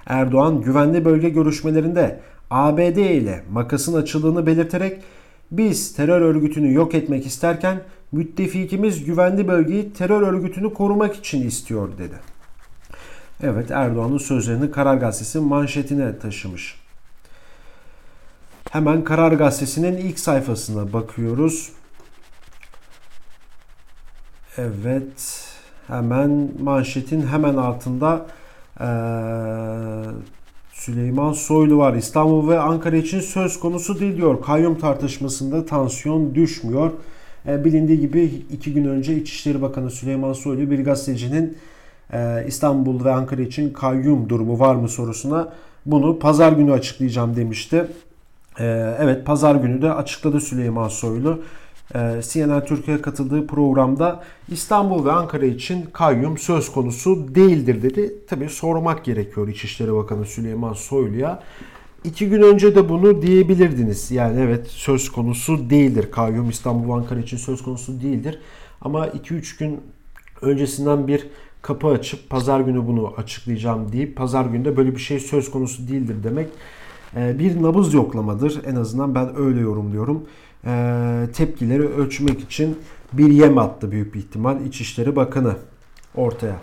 Erdoğan 0.06 0.62
güvenli 0.62 1.04
bölge 1.04 1.28
görüşmelerinde 1.28 2.20
ABD 2.50 2.96
ile 2.96 3.42
makasın 3.52 4.02
açıldığını 4.02 4.46
belirterek 4.46 5.00
biz 5.50 5.94
terör 5.94 6.20
örgütünü 6.20 6.72
yok 6.72 6.94
etmek 6.94 7.26
isterken 7.26 7.80
müttefikimiz 8.12 9.04
güvenli 9.04 9.48
bölgeyi 9.48 9.92
terör 9.92 10.22
örgütünü 10.22 10.74
korumak 10.74 11.16
için 11.16 11.46
istiyor 11.46 11.98
dedi. 11.98 12.18
Evet 13.42 13.70
Erdoğan'ın 13.70 14.18
sözlerini 14.18 14.70
Karar 14.70 14.96
Gazetesi 14.96 15.38
manşetine 15.38 16.18
taşımış. 16.18 16.80
Hemen 18.70 19.04
Karar 19.04 19.32
Gazetesi'nin 19.32 19.96
ilk 19.96 20.18
sayfasına 20.18 20.92
bakıyoruz. 20.92 21.72
Evet. 24.56 25.46
Hemen 25.86 26.50
manşetin 26.62 27.26
hemen 27.26 27.54
altında 27.56 28.26
ee, 28.80 28.84
Süleyman 30.72 31.32
Soylu 31.32 31.78
var. 31.78 31.94
İstanbul 31.94 32.48
ve 32.48 32.58
Ankara 32.58 32.96
için 32.96 33.20
söz 33.20 33.60
konusu 33.60 34.00
değil 34.00 34.16
diyor. 34.16 34.42
Kayyum 34.42 34.78
tartışmasında 34.78 35.66
tansiyon 35.66 36.34
düşmüyor. 36.34 36.90
E, 37.49 37.64
bilindiği 37.64 38.00
gibi 38.00 38.25
iki 38.52 38.73
gün 38.73 38.85
önce 38.85 39.16
İçişleri 39.16 39.62
Bakanı 39.62 39.90
Süleyman 39.90 40.32
Soylu 40.32 40.70
bir 40.70 40.85
gazetecinin 40.85 41.59
e, 42.12 42.44
İstanbul 42.47 43.04
ve 43.04 43.12
Ankara 43.12 43.42
için 43.42 43.73
kayyum 43.73 44.28
durumu 44.28 44.59
var 44.59 44.75
mı 44.75 44.88
sorusuna 44.88 45.52
bunu 45.87 46.18
pazar 46.18 46.52
günü 46.52 46.73
açıklayacağım 46.73 47.37
demişti. 47.37 47.87
E, 48.59 48.94
evet 48.99 49.26
pazar 49.26 49.54
günü 49.54 49.82
de 49.82 49.92
açıkladı 49.92 50.40
Süleyman 50.40 50.88
Soylu. 50.88 51.42
CNN 52.20 52.64
Türkiye 52.64 53.02
katıldığı 53.02 53.47
programda 53.47 54.23
İstanbul 54.49 55.04
ve 55.04 55.12
Ankara 55.12 55.47
için 55.47 55.87
kayyum 55.92 56.38
söz 56.38 56.73
konusu 56.73 57.35
değildir 57.35 57.82
dedi. 57.82 58.14
Tabi 58.28 58.49
sormak 58.49 59.04
gerekiyor 59.04 59.49
İçişleri 59.49 59.94
Bakanı 59.94 60.26
Süleyman 60.26 60.73
Soylu'ya. 60.73 61.42
İki 62.04 62.28
gün 62.28 62.42
önce 62.42 62.75
de 62.75 62.88
bunu 62.88 63.23
diyebilirdiniz. 63.23 64.11
Yani 64.11 64.40
evet 64.40 64.66
söz 64.66 65.12
konusu 65.12 65.71
değildir. 65.71 66.11
Kayyum 66.11 66.50
İstanbul 66.50 66.90
Ankara 66.90 67.21
için 67.21 67.37
söz 67.37 67.62
konusu 67.62 68.00
değildir. 68.00 68.38
Ama 68.80 69.07
2-3 69.09 69.59
gün 69.59 69.80
öncesinden 70.42 71.09
bir 71.09 71.26
kapı 71.62 71.88
açıp 71.88 72.30
pazar 72.30 72.61
günü 72.61 72.87
bunu 72.87 73.14
açıklayacağım 73.16 73.92
deyip 73.92 74.16
pazar 74.16 74.45
günde 74.45 74.76
böyle 74.76 74.95
bir 74.95 75.00
şey 75.00 75.21
söz 75.21 75.50
konusu 75.50 75.88
değildir 75.88 76.16
demek 76.25 76.49
e, 77.16 77.38
bir 77.38 77.62
nabız 77.62 77.95
yoklamadır. 77.95 78.64
En 78.66 78.75
azından 78.75 79.14
ben 79.14 79.38
öyle 79.38 79.61
yorumluyorum. 79.61 80.26
E, 80.64 81.26
tepkileri 81.35 81.88
ölçmek 81.88 82.40
için 82.40 82.78
bir 83.12 83.30
yem 83.30 83.59
attı 83.59 83.90
büyük 83.90 84.14
bir 84.14 84.19
ihtimal 84.19 84.66
İçişleri 84.66 85.16
Bakanı 85.16 85.57
ortaya. 86.14 86.57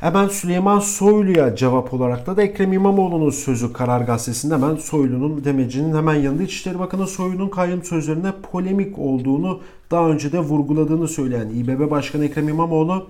Hemen 0.00 0.28
Süleyman 0.28 0.78
Soylu'ya 0.78 1.56
cevap 1.56 1.94
olarak 1.94 2.26
da, 2.26 2.36
da 2.36 2.42
Ekrem 2.42 2.72
İmamoğlu'nun 2.72 3.30
sözü 3.30 3.72
Karar 3.72 4.00
Gazetesi'nde 4.00 4.54
hemen 4.54 4.76
Soylu'nun 4.76 5.44
demecinin 5.44 5.96
hemen 5.96 6.14
yanında 6.14 6.42
İçişleri 6.42 6.78
Bakanı 6.78 7.06
Soylu'nun 7.06 7.48
kayyum 7.48 7.84
sözlerine 7.84 8.32
polemik 8.52 8.98
olduğunu 8.98 9.60
daha 9.90 10.08
önce 10.08 10.32
de 10.32 10.38
vurguladığını 10.38 11.08
söyleyen 11.08 11.48
İBB 11.48 11.90
Başkanı 11.90 12.24
Ekrem 12.24 12.48
İmamoğlu 12.48 13.06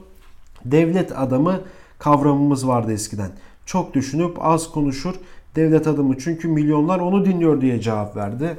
devlet 0.65 1.19
adamı 1.19 1.61
kavramımız 1.99 2.69
vardı 2.69 2.93
eskiden. 2.93 3.31
Çok 3.67 3.95
düşünüp 3.95 4.37
az 4.41 4.71
konuşur 4.71 5.15
devlet 5.57 5.87
adamı 5.87 6.19
çünkü 6.19 6.49
milyonlar 6.49 6.99
onu 6.99 7.25
dinliyor 7.25 7.61
diye 7.61 7.81
cevap 7.81 8.17
verdi. 8.17 8.57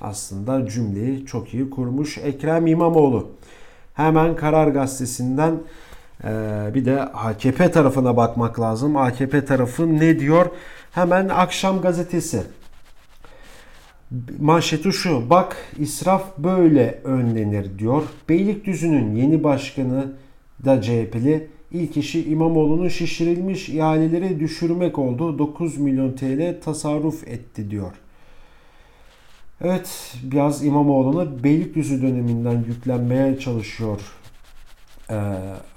Aslında 0.00 0.66
cümleyi 0.66 1.26
çok 1.26 1.54
iyi 1.54 1.70
kurmuş 1.70 2.18
Ekrem 2.18 2.66
İmamoğlu. 2.66 3.28
Hemen 3.94 4.36
Karar 4.36 4.68
Gazetesi'nden 4.68 5.54
bir 6.74 6.84
de 6.84 7.02
AKP 7.02 7.70
tarafına 7.70 8.16
bakmak 8.16 8.60
lazım. 8.60 8.96
AKP 8.96 9.44
tarafı 9.44 9.98
ne 9.98 10.20
diyor? 10.20 10.46
Hemen 10.90 11.28
Akşam 11.28 11.80
Gazetesi. 11.80 12.42
Manşeti 14.40 14.92
şu. 14.92 15.30
Bak 15.30 15.56
israf 15.78 16.38
böyle 16.38 17.00
önlenir 17.04 17.78
diyor. 17.78 18.02
Beylikdüzü'nün 18.28 19.16
yeni 19.16 19.44
başkanı 19.44 20.12
da 20.64 20.82
CHP'li. 20.82 21.50
İlk 21.72 21.96
işi 21.96 22.30
İmamoğlu'nun 22.30 22.88
şişirilmiş 22.88 23.68
ihaleleri 23.68 24.40
düşürmek 24.40 24.98
oldu. 24.98 25.38
9 25.38 25.78
milyon 25.78 26.12
TL 26.12 26.60
tasarruf 26.64 27.28
etti 27.28 27.70
diyor. 27.70 27.92
Evet 29.60 30.16
biraz 30.22 30.64
İmamoğlu'na 30.64 31.44
Beylikdüzü 31.44 32.02
döneminden 32.02 32.64
yüklenmeye 32.68 33.38
çalışıyor 33.38 34.00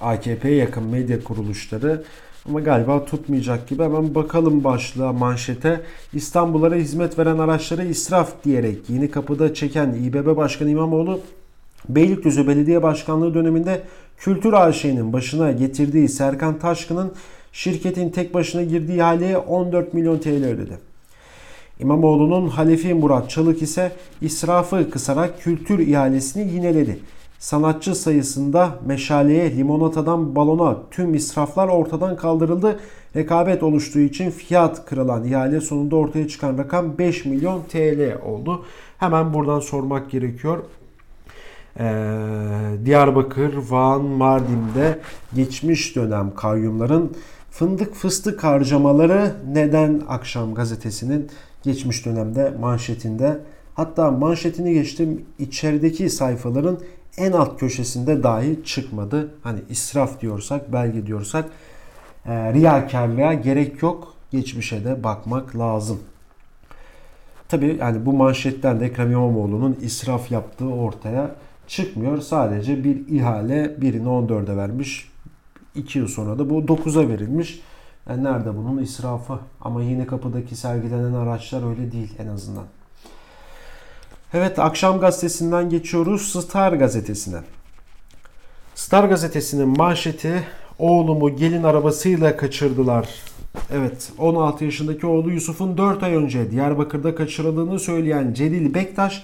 AKP'ye 0.01 0.55
yakın 0.55 0.83
medya 0.83 1.23
kuruluşları 1.23 2.03
ama 2.49 2.59
galiba 2.59 3.05
tutmayacak 3.05 3.67
gibi. 3.67 3.83
Hemen 3.83 4.15
bakalım 4.15 4.63
başlığa 4.63 5.13
manşete. 5.13 5.81
İstanbul'a 6.13 6.75
hizmet 6.75 7.19
veren 7.19 7.37
araçları 7.37 7.85
israf 7.85 8.43
diyerek 8.43 8.89
yeni 8.89 9.11
kapıda 9.11 9.53
çeken 9.53 9.93
İBB 9.93 10.37
Başkanı 10.37 10.69
İmamoğlu 10.69 11.19
Beylikdüzü 11.89 12.47
Belediye 12.47 12.83
Başkanlığı 12.83 13.33
döneminde 13.33 13.81
Kültür 14.17 14.53
AŞ'nin 14.53 15.13
başına 15.13 15.51
getirdiği 15.51 16.09
Serkan 16.09 16.59
Taşkın'ın 16.59 17.11
şirketin 17.53 18.09
tek 18.09 18.33
başına 18.33 18.63
girdiği 18.63 18.97
ihaleye 18.97 19.37
14 19.37 19.93
milyon 19.93 20.19
TL 20.19 20.45
ödedi. 20.45 20.77
İmamoğlu'nun 21.79 22.47
Halefi 22.47 22.93
Murat 22.93 23.29
Çalık 23.29 23.61
ise 23.61 23.91
israfı 24.21 24.89
kısarak 24.89 25.41
kültür 25.41 25.79
ihalesini 25.79 26.53
yineledi. 26.53 26.99
Sanatçı 27.43 27.95
sayısında 27.95 28.75
meşaleye, 28.85 29.57
limonatadan 29.57 30.35
balona 30.35 30.77
tüm 30.91 31.13
israflar 31.13 31.67
ortadan 31.67 32.15
kaldırıldı. 32.15 32.79
Rekabet 33.15 33.63
oluştuğu 33.63 33.99
için 33.99 34.31
fiyat 34.31 34.85
kırılan 34.85 35.23
ihale 35.23 35.61
sonunda 35.61 35.95
ortaya 35.95 36.27
çıkan 36.27 36.57
rakam 36.57 36.97
5 36.97 37.25
milyon 37.25 37.61
TL 37.69 38.17
oldu. 38.25 38.65
Hemen 38.97 39.33
buradan 39.33 39.59
sormak 39.59 40.11
gerekiyor. 40.11 40.63
Ee, 41.79 41.83
Diyarbakır, 42.85 43.53
Van, 43.69 44.05
Mardin'de 44.05 44.99
geçmiş 45.35 45.95
dönem 45.95 46.35
kayyumların 46.35 47.11
fındık 47.51 47.95
fıstık 47.95 48.43
harcamaları 48.43 49.35
neden 49.53 50.01
Akşam 50.07 50.53
gazetesinin 50.53 51.27
geçmiş 51.63 52.05
dönemde 52.05 52.53
manşetinde 52.59 53.39
hatta 53.73 54.11
manşetini 54.11 54.73
geçtim 54.73 55.25
içerideki 55.39 56.09
sayfaların 56.09 56.79
en 57.17 57.31
alt 57.31 57.59
köşesinde 57.59 58.23
dahi 58.23 58.63
çıkmadı. 58.65 59.33
Hani 59.43 59.59
israf 59.69 60.21
diyorsak, 60.21 60.73
belge 60.73 61.07
diyorsak 61.07 61.45
e, 62.25 62.53
riyakarlığa 62.53 63.33
gerek 63.33 63.81
yok. 63.81 64.13
Geçmişe 64.31 64.85
de 64.85 65.03
bakmak 65.03 65.57
lazım. 65.57 65.99
Tabi 67.47 67.77
yani 67.79 68.05
bu 68.05 68.13
manşetten 68.13 68.79
de 68.79 68.85
Ekrem 68.85 69.11
İmamoğlu'nun 69.11 69.77
israf 69.81 70.31
yaptığı 70.31 70.69
ortaya 70.69 71.35
çıkmıyor. 71.67 72.21
Sadece 72.21 72.83
bir 72.83 73.07
ihale 73.07 73.81
birini 73.81 74.07
14'e 74.07 74.57
vermiş. 74.57 75.11
2 75.75 75.99
yıl 75.99 76.07
sonra 76.07 76.39
da 76.39 76.49
bu 76.49 76.61
9'a 76.61 77.09
verilmiş. 77.09 77.61
Yani 78.09 78.23
nerede 78.23 78.57
bunun 78.57 78.77
israfı? 78.77 79.39
Ama 79.61 79.83
yine 79.83 80.07
kapıdaki 80.07 80.55
sergilenen 80.55 81.13
araçlar 81.13 81.69
öyle 81.69 81.91
değil 81.91 82.15
en 82.19 82.27
azından. 82.27 82.65
Evet 84.35 84.59
akşam 84.59 84.99
gazetesinden 84.99 85.69
geçiyoruz 85.69 86.21
Star 86.21 86.73
gazetesine. 86.73 87.37
Star 88.75 89.03
gazetesinin 89.03 89.67
manşeti 89.67 90.43
oğlumu 90.79 91.35
gelin 91.35 91.63
arabasıyla 91.63 92.37
kaçırdılar. 92.37 93.09
Evet 93.73 94.11
16 94.17 94.65
yaşındaki 94.65 95.07
oğlu 95.07 95.31
Yusuf'un 95.31 95.77
4 95.77 96.03
ay 96.03 96.15
önce 96.15 96.51
Diyarbakır'da 96.51 97.15
kaçırıldığını 97.15 97.79
söyleyen 97.79 98.33
Celil 98.33 98.73
Bektaş 98.73 99.23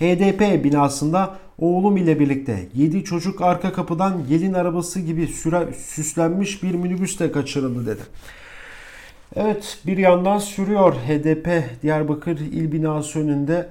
HDP 0.00 0.64
binasında 0.64 1.36
oğlum 1.58 1.96
ile 1.96 2.20
birlikte 2.20 2.68
7 2.74 3.04
çocuk 3.04 3.40
arka 3.40 3.72
kapıdan 3.72 4.26
gelin 4.28 4.54
arabası 4.54 5.00
gibi 5.00 5.26
süre, 5.26 5.68
süslenmiş 5.72 6.62
bir 6.62 6.74
minibüsle 6.74 7.32
kaçırıldı 7.32 7.86
dedi. 7.86 8.02
Evet 9.36 9.78
bir 9.86 9.96
yandan 9.96 10.38
sürüyor 10.38 10.94
HDP 10.94 11.48
Diyarbakır 11.82 12.38
il 12.38 12.72
binası 12.72 13.18
önünde 13.18 13.68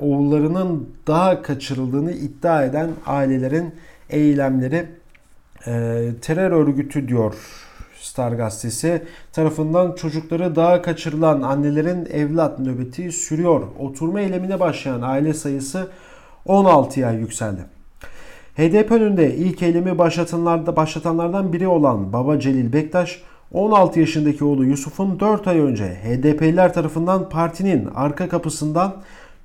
oğullarının 0.00 0.88
daha 1.06 1.42
kaçırıldığını 1.42 2.12
iddia 2.12 2.64
eden 2.64 2.90
ailelerin 3.06 3.74
eylemleri 4.10 4.86
e, 5.66 6.10
terör 6.20 6.50
örgütü 6.50 7.08
diyor 7.08 7.34
Star 8.00 8.32
gazetesi 8.32 9.02
tarafından 9.32 9.92
çocukları 9.94 10.56
daha 10.56 10.82
kaçırılan 10.82 11.42
annelerin 11.42 12.06
evlat 12.06 12.58
nöbeti 12.58 13.12
sürüyor. 13.12 13.62
Oturma 13.78 14.20
eylemine 14.20 14.60
başlayan 14.60 15.02
aile 15.02 15.34
sayısı 15.34 15.88
16'ya 16.46 17.12
yükseldi. 17.12 17.60
HDP 18.56 18.92
önünde 18.92 19.34
ilk 19.34 19.62
eylemi 19.62 19.98
başlatanlarda, 19.98 20.76
başlatanlardan 20.76 21.52
biri 21.52 21.68
olan 21.68 22.12
Baba 22.12 22.40
Celil 22.40 22.72
Bektaş, 22.72 23.22
16 23.52 24.00
yaşındaki 24.00 24.44
oğlu 24.44 24.64
Yusuf'un 24.64 25.20
4 25.20 25.48
ay 25.48 25.58
önce 25.58 25.84
HDP'liler 25.84 26.74
tarafından 26.74 27.28
partinin 27.28 27.88
arka 27.94 28.28
kapısından 28.28 28.94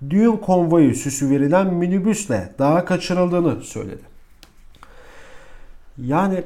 düğün 0.09 0.37
konvoyu 0.37 0.95
süsü 0.95 1.29
verilen 1.29 1.73
minibüsle 1.73 2.53
daha 2.59 2.85
kaçırıldığını 2.85 3.61
söyledi. 3.61 4.03
Yani 5.97 6.43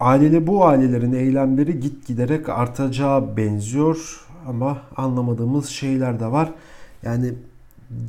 aileli 0.00 0.46
bu 0.46 0.66
ailelerin 0.66 1.12
eylemleri 1.12 1.80
git 1.80 2.06
giderek 2.06 2.48
artacağı 2.48 3.36
benziyor 3.36 4.26
ama 4.46 4.82
anlamadığımız 4.96 5.68
şeyler 5.68 6.20
de 6.20 6.26
var. 6.26 6.52
Yani 7.02 7.34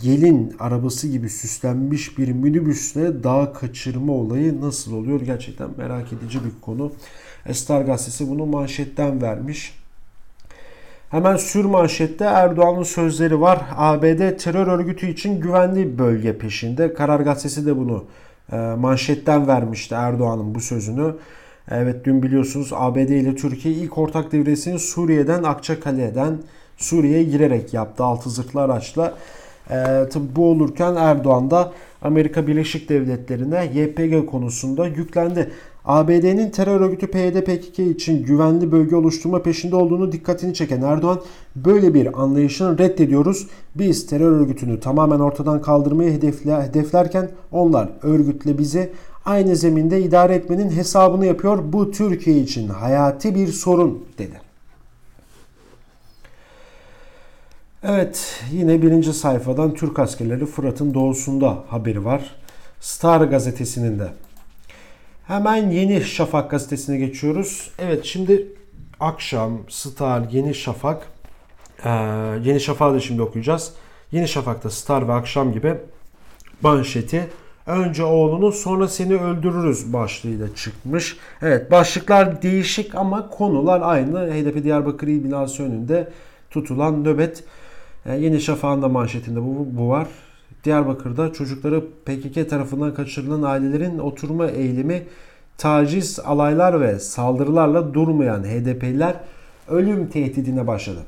gelin 0.01 0.55
arabası 0.59 1.07
gibi 1.07 1.29
süslenmiş 1.29 2.17
bir 2.17 2.27
minibüsle 2.27 3.23
dağ 3.23 3.53
kaçırma 3.53 4.13
olayı 4.13 4.61
nasıl 4.61 4.93
oluyor 4.93 5.21
gerçekten 5.21 5.69
merak 5.77 6.13
edici 6.13 6.39
bir 6.45 6.61
konu. 6.61 6.91
Star 7.53 7.81
gazetesi 7.81 8.29
bunu 8.29 8.45
manşetten 8.45 9.21
vermiş. 9.21 9.78
Hemen 11.09 11.35
sür 11.35 11.65
manşette 11.65 12.25
Erdoğan'ın 12.25 12.83
sözleri 12.83 13.41
var. 13.41 13.61
ABD 13.75 14.37
terör 14.37 14.67
örgütü 14.67 15.07
için 15.07 15.41
güvenli 15.41 15.99
bölge 15.99 16.37
peşinde. 16.37 16.93
Karar 16.93 17.19
gazetesi 17.19 17.65
de 17.65 17.77
bunu 17.77 18.03
e, 18.51 18.57
manşetten 18.57 19.47
vermişti 19.47 19.95
Erdoğan'ın 19.95 20.55
bu 20.55 20.59
sözünü. 20.59 21.15
Evet 21.71 22.05
dün 22.05 22.23
biliyorsunuz 22.23 22.69
ABD 22.73 22.97
ile 22.97 23.35
Türkiye 23.35 23.73
ilk 23.73 23.97
ortak 23.97 24.31
devresini 24.31 24.79
Suriye'den 24.79 25.43
Akçakale'den 25.43 26.37
Suriye'ye 26.77 27.23
girerek 27.23 27.73
yaptı 27.73 28.03
altı 28.03 28.29
zırhlı 28.29 28.61
araçla. 28.61 29.13
E, 29.69 29.75
tabi 30.11 30.25
bu 30.35 30.49
olurken 30.49 30.95
Erdoğan 30.95 31.51
da 31.51 31.71
Amerika 32.01 32.47
Birleşik 32.47 32.89
Devletleri'ne 32.89 33.65
YPG 33.65 34.25
konusunda 34.25 34.87
yüklendi. 34.87 35.51
ABD'nin 35.89 36.49
terör 36.49 36.81
örgütü 36.81 37.07
PYD-PKK 37.07 37.79
için 37.79 38.25
güvenli 38.25 38.71
bölge 38.71 38.95
oluşturma 38.95 39.41
peşinde 39.41 39.75
olduğunu 39.75 40.11
dikkatini 40.11 40.53
çeken 40.53 40.81
Erdoğan, 40.81 41.21
böyle 41.55 41.93
bir 41.93 42.21
anlayışını 42.21 42.77
reddediyoruz. 42.77 43.47
Biz 43.75 44.07
terör 44.07 44.31
örgütünü 44.31 44.79
tamamen 44.79 45.19
ortadan 45.19 45.61
kaldırmayı 45.61 46.11
hedeflerken 46.11 47.29
onlar 47.51 47.89
örgütle 48.03 48.57
bizi 48.57 48.91
aynı 49.25 49.55
zeminde 49.55 50.01
idare 50.01 50.35
etmenin 50.35 50.69
hesabını 50.71 51.25
yapıyor. 51.25 51.73
Bu 51.73 51.91
Türkiye 51.91 52.37
için 52.37 52.69
hayati 52.69 53.35
bir 53.35 53.47
sorun 53.47 54.05
dedi. 54.17 54.41
Evet 57.83 58.41
yine 58.51 58.81
birinci 58.81 59.13
sayfadan 59.13 59.73
Türk 59.73 59.99
askerleri 59.99 60.45
Fırat'ın 60.45 60.93
doğusunda 60.93 61.63
haberi 61.67 62.05
var. 62.05 62.35
Star 62.79 63.21
gazetesinin 63.21 63.99
de. 63.99 64.07
Hemen 65.29 65.69
Yeni 65.69 66.01
Şafak 66.01 66.51
gazetesine 66.51 66.97
geçiyoruz. 66.97 67.71
Evet 67.79 68.05
şimdi 68.05 68.47
akşam 68.99 69.59
Star, 69.69 70.29
Yeni 70.31 70.55
Şafak. 70.55 71.07
Ee, 71.85 71.89
Yeni 72.43 72.59
Şafak'ı 72.59 72.93
da 72.93 72.99
şimdi 72.99 73.21
okuyacağız. 73.21 73.73
Yeni 74.11 74.27
Şafak'ta 74.27 74.69
Star 74.69 75.07
ve 75.07 75.13
Akşam 75.13 75.53
gibi 75.53 75.77
manşeti 76.61 77.27
önce 77.65 78.03
oğlunu 78.03 78.51
sonra 78.51 78.87
seni 78.87 79.15
öldürürüz 79.15 79.93
başlığıyla 79.93 80.55
çıkmış. 80.55 81.17
Evet 81.41 81.71
başlıklar 81.71 82.41
değişik 82.41 82.95
ama 82.95 83.29
konular 83.29 83.81
aynı. 83.81 84.31
HDP 84.33 84.63
Diyarbakır 84.63 85.07
İl 85.07 85.23
binası 85.23 85.63
önünde 85.63 86.09
tutulan 86.49 87.03
nöbet. 87.03 87.43
Ee, 88.05 88.13
Yeni 88.15 88.41
Şafak'ın 88.41 88.81
da 88.81 88.87
manşetinde 88.87 89.41
bu, 89.41 89.67
bu 89.71 89.89
var. 89.89 90.07
Diyarbakır'da 90.63 91.33
çocukları 91.33 91.83
PKK 92.05 92.49
tarafından 92.49 92.93
kaçırılan 92.93 93.41
ailelerin 93.41 93.99
oturma 93.99 94.47
eğilimi 94.47 95.03
taciz, 95.57 96.19
alaylar 96.19 96.81
ve 96.81 96.99
saldırılarla 96.99 97.93
durmayan 97.93 98.43
HDP'liler 98.43 99.15
ölüm 99.67 100.07
tehdidine 100.07 100.67
başladı. 100.67 100.99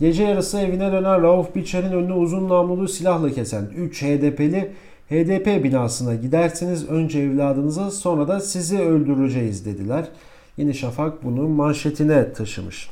Gece 0.00 0.22
yarısı 0.22 0.58
evine 0.58 0.92
dönen 0.92 1.22
Rauf 1.22 1.54
Biçer'in 1.54 1.92
önünü 1.92 2.12
uzun 2.12 2.48
namlulu 2.48 2.88
silahla 2.88 3.30
kesen 3.30 3.64
3 3.76 4.02
HDP'li 4.02 4.72
HDP 5.10 5.64
binasına 5.64 6.14
giderseniz 6.14 6.88
önce 6.88 7.18
evladınızı 7.20 7.90
sonra 7.90 8.28
da 8.28 8.40
sizi 8.40 8.78
öldüreceğiz 8.78 9.66
dediler. 9.66 10.08
Yeni 10.56 10.74
Şafak 10.74 11.24
bunu 11.24 11.48
manşetine 11.48 12.32
taşımış. 12.32 12.90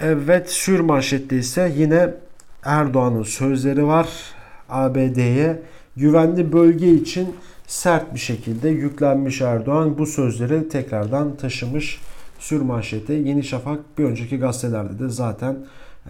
Evet 0.00 0.50
sür 0.50 0.80
manşette 0.80 1.36
ise 1.36 1.72
yine 1.76 2.14
Erdoğan'ın 2.68 3.22
sözleri 3.22 3.86
var. 3.86 4.08
ABD'ye 4.68 5.62
güvenli 5.96 6.52
bölge 6.52 6.94
için 6.94 7.36
sert 7.66 8.14
bir 8.14 8.18
şekilde 8.18 8.68
yüklenmiş 8.68 9.40
Erdoğan. 9.40 9.98
Bu 9.98 10.06
sözleri 10.06 10.68
tekrardan 10.68 11.36
taşımış 11.36 12.00
sür 12.38 12.60
manşete. 12.60 13.14
Yeni 13.14 13.44
Şafak 13.44 13.98
bir 13.98 14.04
önceki 14.04 14.38
gazetelerde 14.38 14.98
de 14.98 15.08
zaten 15.08 15.56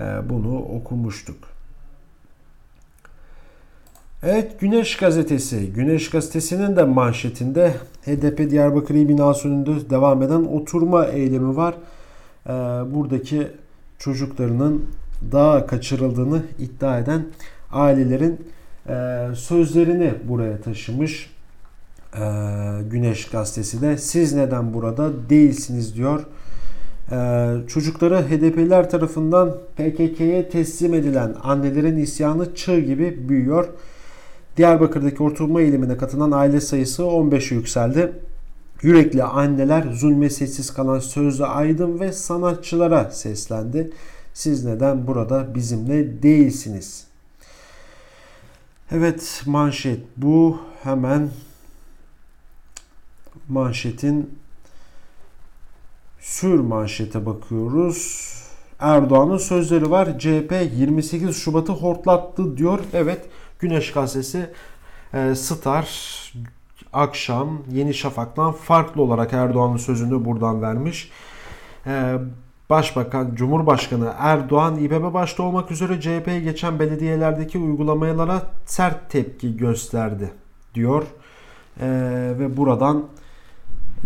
e, 0.01 0.29
bunu 0.31 0.59
okumuştuk. 0.59 1.37
Evet 4.23 4.61
Güneş 4.61 4.97
Gazetesi. 4.97 5.73
Güneş 5.73 6.11
Gazetesi'nin 6.11 6.77
de 6.77 6.85
manşetinde 6.85 7.75
HDP 8.07 8.51
Diyarbakır 8.51 8.94
İl 8.94 9.09
binası 9.09 9.49
önünde 9.49 9.90
devam 9.90 10.23
eden 10.23 10.44
oturma 10.44 11.07
eylemi 11.07 11.57
var. 11.57 11.75
E, 12.47 12.53
buradaki 12.94 13.49
çocuklarının 13.99 14.85
daha 15.33 15.66
kaçırıldığını 15.66 16.42
iddia 16.59 16.98
eden 16.98 17.26
ailelerin 17.72 18.46
e, 18.88 19.26
sözlerini 19.35 20.14
buraya 20.24 20.61
taşımış. 20.61 21.31
E, 22.14 22.22
Güneş 22.90 23.28
gazetesi 23.28 23.83
de 23.83 23.98
siz 23.98 24.35
neden 24.35 24.74
burada 24.74 25.11
değilsiniz 25.31 25.96
diyor. 25.96 26.26
E, 27.12 27.48
çocukları 27.68 28.22
HDP'ler 28.22 28.90
tarafından 28.90 29.57
PKK'ye 29.76 30.48
teslim 30.48 30.94
edilen 30.94 31.35
annelerin 31.42 31.96
isyanı 31.96 32.54
çığ 32.54 32.81
gibi 32.81 33.28
büyüyor. 33.28 33.68
Diyarbakır'daki 34.57 35.22
oturma 35.22 35.61
eylemine 35.61 35.96
katılan 35.96 36.31
aile 36.31 36.61
sayısı 36.61 37.02
15'e 37.02 37.57
yükseldi. 37.57 38.12
Yürekli 38.83 39.22
anneler 39.22 39.83
zulme 39.92 40.31
sessiz 40.31 40.74
kalan 40.74 40.98
sözlü 40.98 41.44
aydın 41.44 42.00
ve 42.00 42.12
sanatçılara 42.12 43.11
seslendi. 43.11 43.90
Siz 44.38 44.64
neden 44.64 45.07
burada 45.07 45.55
bizimle 45.55 46.22
değilsiniz? 46.22 47.07
Evet 48.90 49.42
manşet 49.46 50.01
bu. 50.16 50.61
Hemen 50.83 51.31
manşetin 53.48 54.38
sür 56.20 56.61
manşete 56.61 57.27
bakıyoruz. 57.27 58.33
Erdoğan'ın 58.79 59.38
sözleri 59.38 59.90
var. 59.90 60.18
CHP 60.18 60.53
28 60.77 61.37
Şubat'ı 61.37 61.72
hortlattı 61.72 62.57
diyor. 62.57 62.81
Evet 62.92 63.27
Güneş 63.59 63.92
Gazetesi 63.92 64.51
e, 65.14 65.35
Star 65.35 65.88
akşam 66.92 67.62
Yeni 67.72 67.94
Şafak'tan 67.94 68.53
farklı 68.53 69.03
olarak 69.03 69.33
Erdoğan'ın 69.33 69.77
sözünü 69.77 70.24
buradan 70.24 70.62
vermiş. 70.62 71.11
E, 71.87 72.18
Başbakan, 72.70 73.35
Cumhurbaşkanı 73.35 74.12
Erdoğan, 74.18 74.78
İBB 74.78 75.14
başta 75.14 75.42
olmak 75.42 75.70
üzere 75.70 76.00
CHP'ye 76.00 76.40
geçen 76.40 76.78
belediyelerdeki 76.78 77.59
uygulamalara 77.59 78.42
sert 78.66 79.11
tepki 79.11 79.57
gösterdi 79.57 80.31
diyor. 80.74 81.02
Ee, 81.81 81.87
ve 82.38 82.57
buradan 82.57 83.04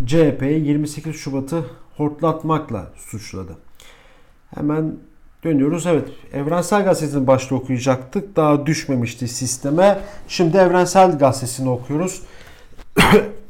CHP'yi 0.07 0.67
28 0.67 1.17
Şubat'ı 1.17 1.65
hortlatmakla 1.97 2.91
suçladı. 2.97 3.57
Hemen 4.55 4.97
dönüyoruz. 5.45 5.87
Evet 5.87 6.09
Evrensel 6.33 6.85
Gazetesi'ni 6.85 7.27
başta 7.27 7.55
okuyacaktık. 7.55 8.37
Daha 8.37 8.67
düşmemişti 8.67 9.29
sisteme. 9.29 10.01
Şimdi 10.29 10.57
Evrensel 10.57 11.19
Gazetesi'ni 11.19 11.69
okuyoruz. 11.69 12.23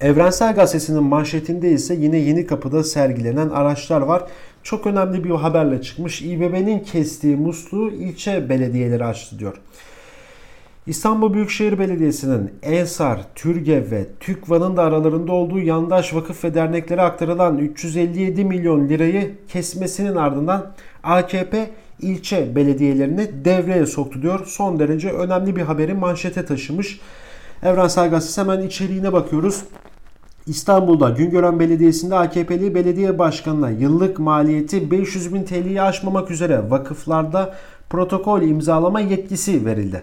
Evrensel 0.00 0.54
Gazetesi'nin 0.54 1.02
manşetinde 1.02 1.70
ise 1.70 1.94
yine 1.94 2.16
Yeni 2.16 2.46
Kapı'da 2.46 2.84
sergilenen 2.84 3.48
araçlar 3.48 4.00
var. 4.00 4.22
Çok 4.62 4.86
önemli 4.86 5.24
bir 5.24 5.30
haberle 5.30 5.82
çıkmış. 5.82 6.22
İBB'nin 6.22 6.78
kestiği 6.78 7.36
musluğu 7.36 7.90
ilçe 7.90 8.48
belediyeleri 8.48 9.04
açtı 9.04 9.38
diyor. 9.38 9.56
İstanbul 10.86 11.34
Büyükşehir 11.34 11.78
Belediyesi'nin 11.78 12.50
Ensar, 12.62 13.20
Türgev 13.34 13.90
ve 13.90 14.06
TÜKVA'nın 14.20 14.76
da 14.76 14.82
aralarında 14.82 15.32
olduğu 15.32 15.58
yandaş 15.58 16.14
vakıf 16.14 16.44
ve 16.44 16.54
derneklere 16.54 17.02
aktarılan 17.02 17.58
357 17.58 18.44
milyon 18.44 18.88
lirayı 18.88 19.34
kesmesinin 19.48 20.16
ardından 20.16 20.72
AKP 21.02 21.70
ilçe 22.00 22.56
belediyelerini 22.56 23.44
devreye 23.44 23.86
soktu 23.86 24.22
diyor. 24.22 24.46
Son 24.46 24.78
derece 24.78 25.10
önemli 25.10 25.56
bir 25.56 25.62
haberi 25.62 25.94
manşete 25.94 26.44
taşımış. 26.44 27.00
Evrensel 27.62 28.10
Gazetesi 28.10 28.40
hemen 28.40 28.62
içeriğine 28.62 29.12
bakıyoruz. 29.12 29.64
İstanbul'da 30.46 31.10
Güngören 31.10 31.60
Belediyesi'nde 31.60 32.16
AKP'li 32.16 32.74
belediye 32.74 33.18
başkanına 33.18 33.70
yıllık 33.70 34.18
maliyeti 34.18 34.90
500 34.90 35.34
bin 35.34 35.44
TL'yi 35.44 35.82
aşmamak 35.82 36.30
üzere 36.30 36.70
vakıflarda 36.70 37.54
protokol 37.90 38.42
imzalama 38.42 39.00
yetkisi 39.00 39.66
verildi. 39.66 40.02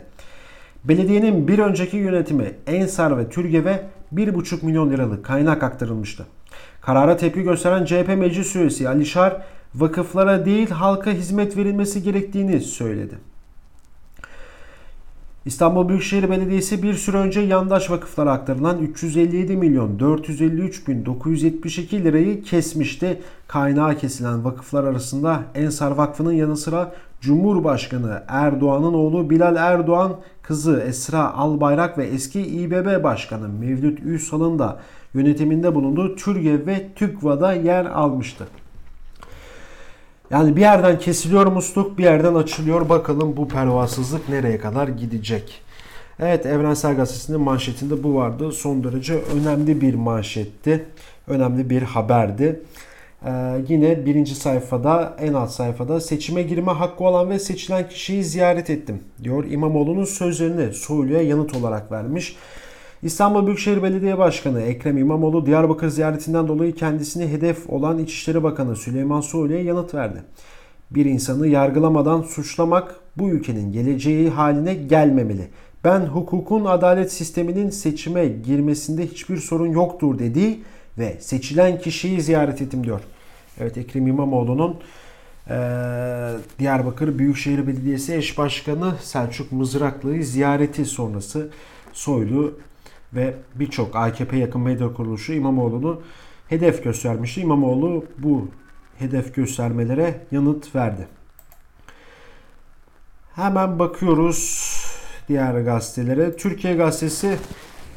Belediyenin 0.83 1.47
bir 1.47 1.59
önceki 1.59 1.97
yönetimi 1.97 2.51
Ensar 2.67 3.17
ve 3.17 3.29
Türgev'e 3.29 3.83
1,5 4.13 4.65
milyon 4.65 4.91
liralık 4.91 5.25
kaynak 5.25 5.63
aktarılmıştı. 5.63 6.25
Karara 6.81 7.17
tepki 7.17 7.43
gösteren 7.43 7.85
CHP 7.85 8.07
meclis 8.07 8.55
üyesi 8.55 8.89
Alişar 8.89 9.41
vakıflara 9.75 10.45
değil 10.45 10.69
halka 10.69 11.11
hizmet 11.11 11.57
verilmesi 11.57 12.03
gerektiğini 12.03 12.61
söyledi. 12.61 13.32
İstanbul 15.45 15.89
Büyükşehir 15.89 16.29
Belediyesi 16.29 16.83
bir 16.83 16.93
süre 16.93 17.17
önce 17.17 17.41
yandaş 17.41 17.91
vakıflara 17.91 18.31
aktarılan 18.31 18.77
357 18.77 19.57
milyon 19.57 19.99
453 19.99 20.87
bin 20.87 21.05
972 21.05 22.03
lirayı 22.03 22.43
kesmişti. 22.43 23.21
Kaynağı 23.47 23.97
kesilen 23.97 24.45
vakıflar 24.45 24.83
arasında 24.83 25.43
Ensar 25.55 25.91
Vakfı'nın 25.91 26.33
yanı 26.33 26.57
sıra 26.57 26.91
Cumhurbaşkanı 27.21 28.23
Erdoğan'ın 28.27 28.93
oğlu 28.93 29.29
Bilal 29.29 29.55
Erdoğan, 29.55 30.15
kızı 30.41 30.83
Esra 30.87 31.33
Albayrak 31.33 31.97
ve 31.97 32.05
eski 32.05 32.41
İBB 32.41 33.03
Başkanı 33.03 33.49
Mevlüt 33.49 33.99
Üsal'ın 33.99 34.59
da 34.59 34.79
yönetiminde 35.13 35.75
bulunduğu 35.75 36.15
Türgev 36.15 36.67
ve 36.67 36.93
TÜKVA'da 36.95 37.53
yer 37.53 37.85
almıştı. 37.85 38.47
Yani 40.33 40.55
bir 40.55 40.61
yerden 40.61 40.99
kesiliyor 40.99 41.47
musluk, 41.47 41.97
bir 41.97 42.03
yerden 42.03 42.35
açılıyor. 42.35 42.89
Bakalım 42.89 43.37
bu 43.37 43.47
pervasızlık 43.47 44.29
nereye 44.29 44.57
kadar 44.57 44.87
gidecek? 44.87 45.61
Evet 46.19 46.45
Evrensel 46.45 46.95
Gazetesi'nin 46.95 47.41
manşetinde 47.41 48.03
bu 48.03 48.15
vardı. 48.15 48.51
Son 48.51 48.83
derece 48.83 49.13
önemli 49.13 49.81
bir 49.81 49.93
manşetti. 49.93 50.85
Önemli 51.27 51.69
bir 51.69 51.81
haberdi. 51.81 52.59
Ee, 53.25 53.31
yine 53.67 54.05
birinci 54.05 54.35
sayfada 54.35 55.15
en 55.19 55.33
alt 55.33 55.51
sayfada 55.51 56.01
seçime 56.01 56.43
girme 56.43 56.71
hakkı 56.71 57.03
olan 57.03 57.29
ve 57.29 57.39
seçilen 57.39 57.89
kişiyi 57.89 58.23
ziyaret 58.23 58.69
ettim 58.69 58.99
diyor. 59.23 59.45
İmamoğlu'nun 59.45 60.05
sözlerini 60.05 60.73
Soylu'ya 60.73 61.21
yanıt 61.21 61.55
olarak 61.55 61.91
vermiş. 61.91 62.35
İstanbul 63.03 63.45
Büyükşehir 63.45 63.83
Belediye 63.83 64.17
Başkanı 64.17 64.61
Ekrem 64.61 64.97
İmamoğlu 64.97 65.45
Diyarbakır 65.45 65.87
ziyaretinden 65.87 66.47
dolayı 66.47 66.75
kendisini 66.75 67.27
hedef 67.27 67.69
olan 67.69 67.99
İçişleri 67.99 68.43
Bakanı 68.43 68.75
Süleyman 68.75 69.21
Soylu'ya 69.21 69.63
yanıt 69.63 69.93
verdi. 69.93 70.23
Bir 70.91 71.05
insanı 71.05 71.47
yargılamadan 71.47 72.21
suçlamak 72.21 72.95
bu 73.17 73.29
ülkenin 73.29 73.71
geleceği 73.71 74.29
haline 74.29 74.73
gelmemeli. 74.73 75.47
Ben 75.83 75.99
hukukun 75.99 76.65
adalet 76.65 77.11
sisteminin 77.11 77.69
seçime 77.69 78.27
girmesinde 78.27 79.07
hiçbir 79.07 79.37
sorun 79.37 79.67
yoktur 79.67 80.19
dediği 80.19 80.63
ve 80.97 81.17
seçilen 81.19 81.79
kişiyi 81.79 82.21
ziyaret 82.21 82.61
ettim 82.61 82.83
diyor. 82.83 83.01
Evet 83.59 83.77
Ekrem 83.77 84.07
İmamoğlu'nun 84.07 84.75
e, 85.49 85.55
Diyarbakır 86.59 87.19
Büyükşehir 87.19 87.67
Belediyesi 87.67 88.15
eş 88.15 88.37
başkanı 88.37 88.93
Selçuk 89.01 89.51
Mızraklı'yı 89.51 90.25
ziyareti 90.25 90.85
sonrası 90.85 91.49
Soylu 91.93 92.53
ve 93.15 93.33
birçok 93.55 93.95
AKP 93.95 94.37
yakın 94.37 94.61
medya 94.61 94.93
kuruluşu 94.93 95.33
İmamoğlu'nu 95.33 96.01
hedef 96.47 96.83
göstermişti. 96.83 97.41
İmamoğlu 97.41 98.05
bu 98.17 98.47
hedef 98.99 99.35
göstermelere 99.35 100.21
yanıt 100.31 100.75
verdi. 100.75 101.07
Hemen 103.35 103.79
bakıyoruz 103.79 104.73
diğer 105.27 105.61
gazetelere. 105.61 106.35
Türkiye 106.35 106.73
Gazetesi 106.75 107.37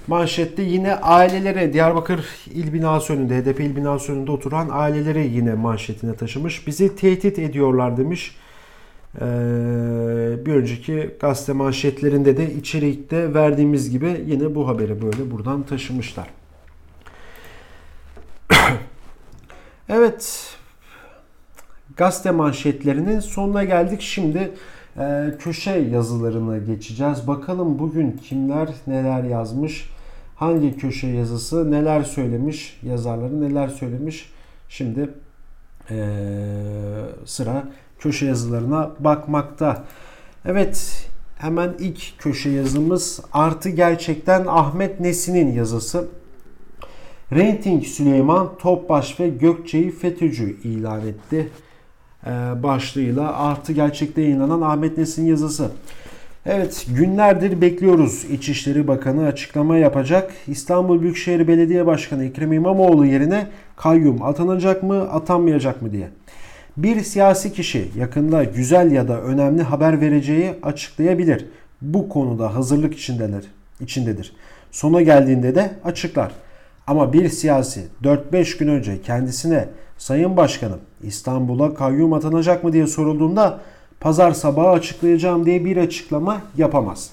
manşette 0.07 0.63
yine 0.63 0.95
aileleri 0.95 1.73
Diyarbakır 1.73 2.27
İl 2.47 2.73
Binası 2.73 3.13
önünde, 3.13 3.43
HDP 3.43 3.61
İl 3.61 3.77
Binası 3.77 4.13
önünde 4.13 4.31
oturan 4.31 4.69
aileleri 4.73 5.27
yine 5.27 5.55
manşetine 5.55 6.15
taşımış. 6.17 6.67
Bizi 6.67 6.97
tehdit 6.97 7.39
ediyorlar 7.39 7.97
demiş. 7.97 8.37
Ee, 9.21 10.47
bir 10.47 10.55
önceki 10.55 11.11
gazete 11.21 11.53
manşetlerinde 11.53 12.37
de 12.37 12.55
içerikte 12.55 13.35
verdiğimiz 13.35 13.91
gibi 13.91 14.25
yine 14.27 14.55
bu 14.55 14.69
haberi 14.69 15.03
böyle 15.03 15.31
buradan 15.31 15.63
taşımışlar. 15.63 16.29
evet 19.89 20.55
gazete 21.97 22.31
manşetlerinin 22.31 23.21
sonuna 23.21 23.65
geldik. 23.65 24.01
Şimdi 24.01 24.53
e, 24.99 25.35
köşe 25.39 25.71
yazılarına 25.71 26.59
geçeceğiz. 26.59 27.27
Bakalım 27.27 27.79
bugün 27.79 28.13
kimler 28.13 28.69
neler 28.87 29.25
yazmış, 29.25 29.91
hangi 30.37 30.77
köşe 30.77 31.07
yazısı 31.07 31.71
neler 31.71 32.03
söylemiş, 32.03 32.81
yazarları 32.83 33.41
neler 33.41 33.69
söylemiş. 33.69 34.33
Şimdi 34.69 35.11
e, 35.91 35.97
sıra 37.25 37.69
köşe 38.07 38.27
yazılarına 38.27 38.91
bakmakta. 39.01 39.85
Evet 40.45 41.09
hemen 41.39 41.75
ilk 41.79 42.19
köşe 42.19 42.51
yazımız 42.51 43.21
artı 43.33 43.71
gerçekten 43.71 44.45
Ahmet 44.49 45.01
Nesin'in 45.01 45.53
yazısı. 45.53 46.09
Rating 47.33 47.85
Süleyman 47.85 48.59
Topbaş 48.59 49.21
ve 49.21 49.29
Gökçe'yi 49.29 49.91
FETÖ'cü 49.91 50.61
ilan 50.65 51.01
etti. 51.07 51.51
Ee, 52.27 52.31
başlığıyla 52.63 53.39
artı 53.39 53.73
gerçekte 53.73 54.23
yayınlanan 54.23 54.61
Ahmet 54.61 54.99
Nesin 54.99 55.27
yazısı. 55.27 55.71
Evet 56.47 56.87
günlerdir 56.97 57.61
bekliyoruz. 57.61 58.25
İçişleri 58.25 58.89
Bakanı 58.89 59.27
açıklama 59.27 59.77
yapacak. 59.77 60.33
İstanbul 60.47 61.03
Büyükşehir 61.03 61.49
Belediye 61.49 61.87
Başkanı 61.87 62.25
Ekrem 62.25 62.53
İmamoğlu 62.53 63.07
yerine 63.07 63.47
kayyum 63.77 64.23
atanacak 64.23 64.83
mı 64.83 65.11
atanmayacak 65.11 65.83
mı 65.83 65.93
diye. 65.93 66.09
Bir 66.77 67.03
siyasi 67.03 67.53
kişi 67.53 67.91
yakında 67.99 68.45
güzel 68.45 68.93
ya 68.93 69.09
da 69.09 69.21
önemli 69.21 69.63
haber 69.63 70.01
vereceği 70.01 70.55
açıklayabilir. 70.63 71.47
Bu 71.83 72.09
konuda 72.09 72.55
hazırlık 72.55 72.95
içindeler, 72.95 73.43
içindedir. 73.81 74.33
Sona 74.71 75.03
geldiğinde 75.03 75.55
de 75.55 75.71
açıklar. 75.85 76.33
Ama 76.87 77.13
bir 77.13 77.29
siyasi 77.29 77.85
4-5 78.03 78.59
gün 78.59 78.69
önce 78.69 79.03
kendisine 79.03 79.69
Sayın 79.99 80.37
Başkanım 80.37 80.81
İstanbul'a 81.03 81.75
kayyum 81.75 82.13
atanacak 82.13 82.65
mı 82.65 82.73
diye 82.73 82.87
sorulduğunda 82.87 83.61
pazar 84.01 84.33
sabahı 84.33 84.69
açıklayacağım 84.69 85.47
diye 85.47 85.65
bir 85.65 85.77
açıklama 85.77 86.43
yapamaz. 86.57 87.11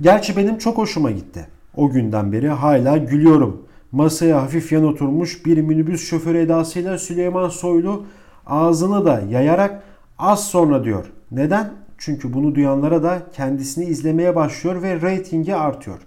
Gerçi 0.00 0.36
benim 0.36 0.58
çok 0.58 0.78
hoşuma 0.78 1.10
gitti. 1.10 1.46
O 1.76 1.90
günden 1.90 2.32
beri 2.32 2.48
hala 2.48 2.96
gülüyorum. 2.96 3.65
Masaya 3.96 4.42
hafif 4.42 4.72
yan 4.72 4.84
oturmuş 4.84 5.46
bir 5.46 5.58
minibüs 5.58 6.08
şoförü 6.08 6.38
edasıyla 6.38 6.98
Süleyman 6.98 7.48
Soylu 7.48 8.06
ağzını 8.46 9.04
da 9.04 9.22
yayarak 9.30 9.82
az 10.18 10.46
sonra 10.46 10.84
diyor. 10.84 11.12
Neden? 11.30 11.70
Çünkü 11.98 12.32
bunu 12.32 12.54
duyanlara 12.54 13.02
da 13.02 13.22
kendisini 13.32 13.84
izlemeye 13.84 14.36
başlıyor 14.36 14.82
ve 14.82 15.00
reytingi 15.00 15.54
artıyor. 15.54 15.98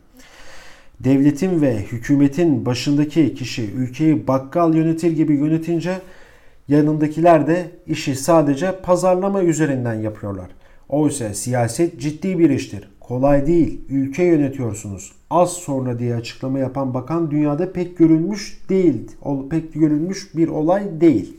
Devletin 0.99 1.61
ve 1.61 1.77
hükümetin 1.77 2.65
başındaki 2.65 3.35
kişi 3.35 3.71
ülkeyi 3.71 4.27
bakkal 4.27 4.75
yönetir 4.75 5.11
gibi 5.11 5.33
yönetince 5.33 5.97
yanındakiler 6.67 7.47
de 7.47 7.71
işi 7.87 8.15
sadece 8.15 8.79
pazarlama 8.81 9.43
üzerinden 9.43 9.93
yapıyorlar. 9.93 10.49
Oysa 10.89 11.33
siyaset 11.33 11.99
ciddi 11.99 12.39
bir 12.39 12.49
iştir. 12.49 12.89
Kolay 12.99 13.47
değil. 13.47 13.81
Ülke 13.89 14.23
yönetiyorsunuz. 14.23 15.18
Az 15.29 15.49
sonra 15.49 15.99
diye 15.99 16.15
açıklama 16.15 16.59
yapan 16.59 16.93
bakan 16.93 17.31
dünyada 17.31 17.71
pek 17.71 17.97
görülmüş 17.97 18.61
değil. 18.69 19.11
Pek 19.49 19.73
görülmüş 19.73 20.35
bir 20.35 20.47
olay 20.47 21.01
değil. 21.01 21.37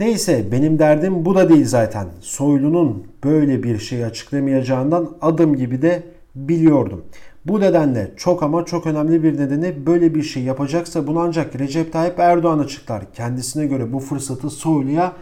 Neyse 0.00 0.46
benim 0.52 0.78
derdim 0.78 1.24
bu 1.24 1.34
da 1.34 1.48
değil 1.48 1.66
zaten. 1.66 2.08
Soylu'nun 2.20 3.06
böyle 3.24 3.62
bir 3.62 3.78
şey 3.78 4.04
açıklamayacağından 4.04 5.10
adım 5.20 5.56
gibi 5.56 5.82
de 5.82 6.02
biliyordum. 6.34 7.04
Bu 7.46 7.60
nedenle 7.60 8.12
çok 8.16 8.42
ama 8.42 8.64
çok 8.64 8.86
önemli 8.86 9.22
bir 9.22 9.38
nedeni 9.38 9.86
böyle 9.86 10.14
bir 10.14 10.22
şey 10.22 10.42
yapacaksa 10.42 11.06
bunu 11.06 11.20
ancak 11.20 11.60
Recep 11.60 11.92
Tayyip 11.92 12.18
Erdoğan 12.18 12.58
açıklar. 12.58 13.12
Kendisine 13.12 13.66
göre 13.66 13.92
bu 13.92 14.00
fırsatı 14.00 14.50
Soylu'ya 14.50 15.12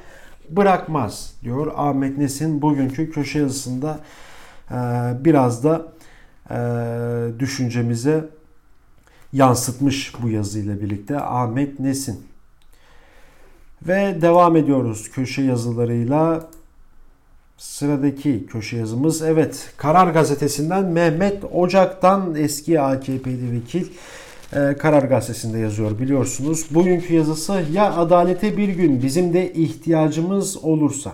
bırakmaz 0.50 1.34
diyor 1.44 1.72
Ahmet 1.76 2.18
Nesin 2.18 2.62
bugünkü 2.62 3.10
köşe 3.10 3.38
yazısında 3.38 3.98
biraz 5.24 5.64
da 5.64 5.92
düşüncemize 7.38 8.28
yansıtmış 9.32 10.12
bu 10.22 10.28
yazıyla 10.28 10.80
birlikte 10.80 11.20
Ahmet 11.20 11.80
Nesin. 11.80 12.20
Ve 13.82 14.18
devam 14.22 14.56
ediyoruz 14.56 15.10
köşe 15.10 15.42
yazılarıyla. 15.42 16.48
Sıradaki 17.58 18.46
köşe 18.46 18.76
yazımız 18.76 19.22
evet 19.22 19.72
Karar 19.76 20.12
Gazetesi'nden 20.12 20.84
Mehmet 20.84 21.44
Ocak'tan 21.52 22.34
eski 22.34 22.80
AKP'li 22.80 23.52
vekil 23.52 23.86
e, 24.52 24.76
Karar 24.76 25.02
Gazetesi'nde 25.02 25.58
yazıyor 25.58 25.98
biliyorsunuz. 25.98 26.66
Bugünkü 26.70 27.14
yazısı 27.14 27.62
ya 27.72 27.96
adalete 27.96 28.56
bir 28.56 28.68
gün 28.68 29.02
bizim 29.02 29.32
de 29.32 29.52
ihtiyacımız 29.52 30.64
olursa. 30.64 31.12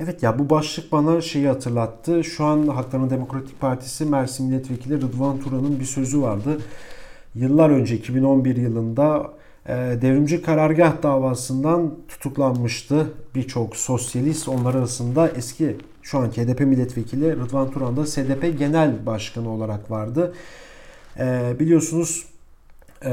Evet 0.00 0.22
ya 0.22 0.38
bu 0.38 0.50
başlık 0.50 0.92
bana 0.92 1.20
şeyi 1.20 1.48
hatırlattı. 1.48 2.24
Şu 2.24 2.44
an 2.44 2.66
Hakların 2.66 3.10
Demokratik 3.10 3.60
Partisi 3.60 4.04
Mersin 4.04 4.46
Milletvekili 4.46 4.96
Rıdvan 4.96 5.40
Turan'ın 5.40 5.80
bir 5.80 5.84
sözü 5.84 6.22
vardı. 6.22 6.58
Yıllar 7.34 7.70
önce 7.70 7.96
2011 7.96 8.56
yılında 8.56 9.32
e, 9.66 9.74
devrimci 9.74 10.42
karargah 10.42 11.02
davasından 11.02 11.94
tutuklanmıştı 12.08 13.12
birçok 13.34 13.76
sosyalist. 13.76 14.48
Onlar 14.48 14.74
arasında 14.74 15.28
eski 15.28 15.76
şu 16.02 16.18
anki 16.18 16.42
HDP 16.42 16.60
milletvekili 16.60 17.36
Rıdvan 17.36 17.70
Turan 17.70 17.96
da 17.96 18.06
SDP 18.06 18.58
Genel 18.58 19.06
Başkanı 19.06 19.50
olarak 19.50 19.90
vardı. 19.90 20.34
E, 21.18 21.56
biliyorsunuz 21.60 22.26
e, 23.04 23.12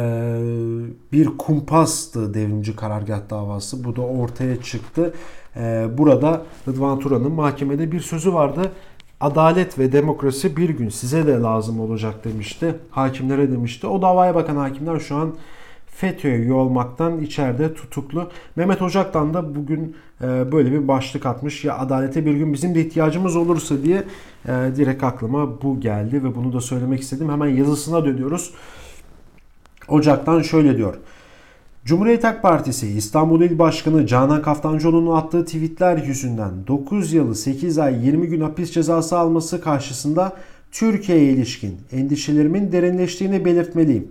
bir 1.12 1.26
kumpastı 1.38 2.34
devrimci 2.34 2.76
karargah 2.76 3.30
davası. 3.30 3.84
Bu 3.84 3.95
da 3.95 4.02
ortaya 4.02 4.62
çıktı. 4.62 5.13
Burada 5.98 6.41
Rıdvan 6.68 7.00
Turan'ın 7.00 7.32
mahkemede 7.32 7.91
bir 7.91 8.00
sözü 8.00 8.34
vardı. 8.34 8.72
Adalet 9.22 9.80
ve 9.80 9.91
demokrasi 9.91 10.58
bir 10.58 10.70
gün 10.70 10.89
size 10.89 11.28
de 11.28 11.32
lazım 11.32 11.80
olacak 11.80 12.26
demişti. 12.26 12.76
Hakimlere 12.89 13.52
demişti. 13.52 13.88
O 13.88 14.02
davaya 14.02 14.36
bakan 14.36 14.56
hakimler 14.56 15.00
şu 15.00 15.15
an 15.15 15.36
FETÖ 15.88 16.30
üye 16.30 16.54
olmaktan 16.54 17.22
içeride 17.22 17.74
tutuklu. 17.74 18.30
Mehmet 18.56 18.82
Ocak'tan 18.82 19.34
da 19.34 19.56
bugün 19.56 19.96
e, 20.22 20.52
böyle 20.52 20.72
bir 20.72 20.88
başlık 20.88 21.26
atmış. 21.26 21.65
Ya 21.65 21.78
adalete 21.78 22.26
bir 22.26 22.34
gün 22.34 22.54
bizim 22.54 22.76
de 22.76 22.86
ihtiyacımız 22.86 23.36
olursa 23.36 23.84
diye 23.84 24.04
e, 24.48 24.52
direkt 24.76 25.04
aklıma 25.04 25.62
bu 25.62 25.80
geldi 25.80 26.24
ve 26.24 26.36
bunu 26.36 26.54
da 26.54 26.62
söylemek 26.62 27.02
istedim. 27.02 27.30
Hemen 27.30 27.48
yazısına 27.48 28.06
dönüyoruz. 28.06 28.54
Ocak'tan 29.88 30.41
şöyle 30.41 30.78
diyor. 30.78 30.96
Cumhuriyet 31.86 32.24
Halk 32.24 32.41
Partisi 32.41 32.88
İstanbul 32.88 33.41
İl 33.41 33.60
Başkanı 33.60 34.08
Canan 34.08 34.41
Kaftancıoğlu'nun 34.41 35.15
attığı 35.15 35.45
tweetler 35.45 35.98
yüzünden 35.98 36.52
9 36.67 37.13
yılı 37.13 37.36
8 37.36 37.78
ay 37.78 38.06
20 38.06 38.28
gün 38.28 38.41
hapis 38.41 38.71
cezası 38.71 39.17
alması 39.17 39.62
karşısında 39.62 40.34
Türkiye'ye 40.71 41.32
ilişkin 41.32 41.78
endişelerimin 41.91 42.71
derinleştiğini 42.71 43.45
belirtmeliyim. 43.45 44.08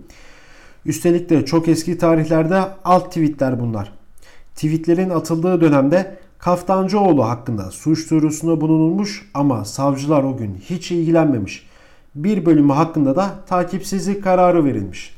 Üstelik 0.85 1.29
de 1.29 1.45
çok 1.45 1.67
eski 1.67 1.97
tarihlerde 1.97 2.61
alt 2.85 3.05
tweetler 3.05 3.59
bunlar. 3.59 3.91
Tweetlerin 4.55 5.09
atıldığı 5.09 5.61
dönemde 5.61 6.17
Kaftancıoğlu 6.39 7.25
hakkında 7.25 7.71
suç 7.71 8.11
duyurusunda 8.11 8.61
bulunulmuş 8.61 9.29
ama 9.33 9.65
savcılar 9.65 10.23
o 10.23 10.37
gün 10.37 10.57
hiç 10.69 10.91
ilgilenmemiş. 10.91 11.67
Bir 12.15 12.45
bölümü 12.45 12.73
hakkında 12.73 13.15
da 13.15 13.29
takipsizlik 13.47 14.23
kararı 14.23 14.65
verilmiş. 14.65 15.15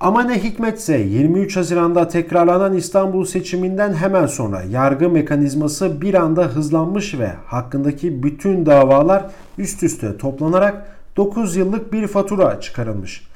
Ama 0.00 0.22
ne 0.22 0.44
hikmetse 0.44 0.98
23 0.98 1.56
Haziran'da 1.56 2.08
tekrarlanan 2.08 2.74
İstanbul 2.74 3.24
seçiminden 3.24 3.94
hemen 3.94 4.26
sonra 4.26 4.62
yargı 4.62 5.10
mekanizması 5.10 6.00
bir 6.00 6.14
anda 6.14 6.44
hızlanmış 6.44 7.18
ve 7.18 7.32
hakkındaki 7.46 8.22
bütün 8.22 8.66
davalar 8.66 9.26
üst 9.58 9.82
üste 9.82 10.16
toplanarak 10.16 10.86
9 11.16 11.56
yıllık 11.56 11.92
bir 11.92 12.06
fatura 12.06 12.60
çıkarılmış. 12.60 13.28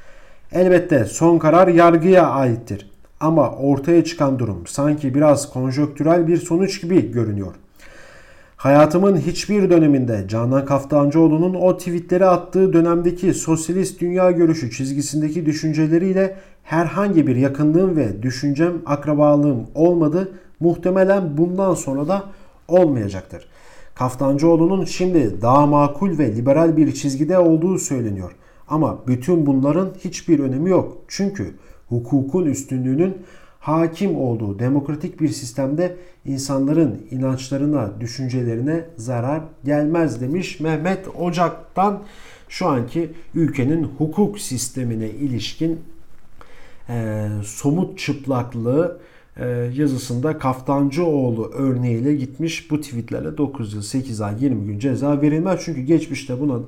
Elbette 0.51 1.05
son 1.05 1.37
karar 1.37 1.67
yargıya 1.67 2.27
aittir. 2.27 2.91
Ama 3.19 3.51
ortaya 3.51 4.03
çıkan 4.03 4.39
durum 4.39 4.67
sanki 4.67 5.15
biraz 5.15 5.53
konjöktürel 5.53 6.27
bir 6.27 6.37
sonuç 6.37 6.81
gibi 6.81 7.11
görünüyor. 7.11 7.53
Hayatımın 8.61 9.17
hiçbir 9.17 9.69
döneminde 9.69 10.25
Canan 10.27 10.65
Kaftancıoğlu'nun 10.65 11.53
o 11.53 11.77
tweetleri 11.77 12.25
attığı 12.25 12.73
dönemdeki 12.73 13.33
sosyalist 13.33 14.01
dünya 14.01 14.31
görüşü 14.31 14.71
çizgisindeki 14.71 15.45
düşünceleriyle 15.45 16.35
herhangi 16.63 17.27
bir 17.27 17.35
yakınlığım 17.35 17.95
ve 17.95 18.23
düşüncem, 18.23 18.73
akrabalığım 18.85 19.67
olmadı. 19.75 20.31
Muhtemelen 20.59 21.37
bundan 21.37 21.73
sonra 21.73 22.07
da 22.07 22.23
olmayacaktır. 22.67 23.47
Kaftancıoğlu'nun 23.95 24.85
şimdi 24.85 25.41
daha 25.41 25.65
makul 25.65 26.17
ve 26.17 26.35
liberal 26.35 26.77
bir 26.77 26.93
çizgide 26.93 27.39
olduğu 27.39 27.79
söyleniyor. 27.79 28.31
Ama 28.67 28.97
bütün 29.07 29.45
bunların 29.45 29.89
hiçbir 30.03 30.39
önemi 30.39 30.69
yok. 30.69 30.97
Çünkü 31.07 31.55
hukukun 31.89 32.45
üstünlüğünün 32.45 33.17
hakim 33.59 34.17
olduğu 34.17 34.59
demokratik 34.59 35.21
bir 35.21 35.29
sistemde 35.29 35.95
insanların 36.25 37.07
inançlarına, 37.11 37.91
düşüncelerine 37.99 38.85
zarar 38.97 39.41
gelmez 39.65 40.21
demiş 40.21 40.59
Mehmet 40.59 41.07
Ocak'tan 41.19 41.99
şu 42.49 42.67
anki 42.67 43.11
ülkenin 43.35 43.83
hukuk 43.83 44.39
sistemine 44.39 45.09
ilişkin 45.09 45.79
e, 46.89 47.27
somut 47.43 47.99
çıplaklığı 47.99 48.99
e, 49.37 49.45
yazısında 49.75 50.37
Kaftancıoğlu 50.37 51.51
örneğiyle 51.53 52.15
gitmiş 52.15 52.71
bu 52.71 52.81
tweetlerle 52.81 53.37
9 53.37 53.73
yıl 53.73 53.81
8 53.81 54.21
ay 54.21 54.43
20 54.43 54.65
gün 54.65 54.79
ceza 54.79 55.21
verilmez. 55.21 55.61
Çünkü 55.65 55.81
geçmişte 55.81 56.39
buna 56.39 56.59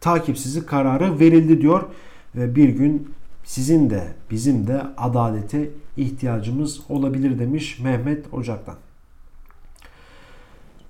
takipsizlik 0.00 0.68
kararı 0.68 1.20
verildi 1.20 1.60
diyor. 1.60 1.82
Ve 2.34 2.54
bir 2.54 2.68
gün 2.68 3.08
sizin 3.44 3.90
de 3.90 4.02
bizim 4.30 4.66
de 4.66 4.82
adalete 4.96 5.70
ihtiyacımız 5.96 6.80
olabilir 6.88 7.38
demiş 7.38 7.78
Mehmet 7.78 8.34
Ocak'tan. 8.34 8.74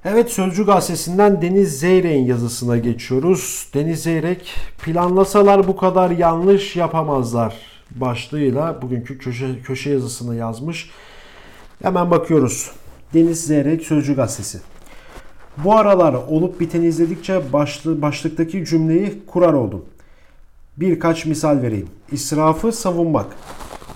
Evet 0.05 0.31
Sözcü 0.31 0.67
Gazetesi'nden 0.67 1.43
Deniz 1.43 1.81
Zeyrek'in 1.81 2.25
yazısına 2.25 2.79
geçiyoruz. 2.79 3.69
Deniz 3.75 4.03
Zeyrek 4.03 4.55
planlasalar 4.85 5.69
bu 5.69 5.77
kadar 5.77 6.11
yanlış 6.11 6.77
yapamazlar 6.77 7.76
başlığıyla 7.91 8.83
bugünkü 8.83 9.19
köşe, 9.19 9.63
köşe 9.63 9.91
yazısını 9.91 10.37
yazmış. 10.37 10.91
Hemen 11.83 12.11
bakıyoruz. 12.11 12.71
Deniz 13.15 13.45
Zeyrek 13.45 13.83
Sözcü 13.83 14.17
Gazetesi. 14.17 14.61
Bu 15.65 15.77
aralar 15.77 16.15
olup 16.15 16.61
biteni 16.61 16.87
izledikçe 16.87 17.53
başlı, 17.53 18.03
başlıktaki 18.03 18.65
cümleyi 18.65 19.23
kurar 19.27 19.53
oldum. 19.53 19.85
Birkaç 20.77 21.27
misal 21.27 21.63
vereyim. 21.63 21.89
İsrafı 22.13 22.73
savunmak. 22.73 23.27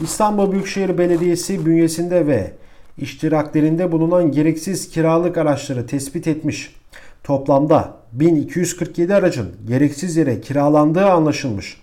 İstanbul 0.03 0.53
Büyükşehir 0.53 0.99
Belediyesi 0.99 1.67
bünyesinde 1.67 2.27
ve 2.27 2.53
iştiraklerinde 2.99 3.93
bulunan 3.93 4.33
gereksiz 4.33 4.91
kiralık 4.91 5.39
araçları 5.39 5.87
tespit 5.87 6.27
etmiş. 6.27 6.77
Toplamda 7.25 7.97
1247 8.13 9.15
aracın 9.15 9.49
gereksiz 9.69 10.17
yere 10.17 10.41
kiralandığı 10.41 11.07
anlaşılmış. 11.07 11.80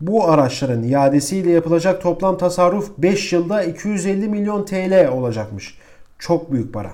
Bu 0.00 0.28
araçların 0.28 0.82
iadesiyle 0.82 1.50
yapılacak 1.50 2.02
toplam 2.02 2.38
tasarruf 2.38 2.90
5 2.98 3.32
yılda 3.32 3.62
250 3.62 4.28
milyon 4.28 4.64
TL 4.64 5.08
olacakmış. 5.08 5.78
Çok 6.18 6.52
büyük 6.52 6.72
para. 6.72 6.90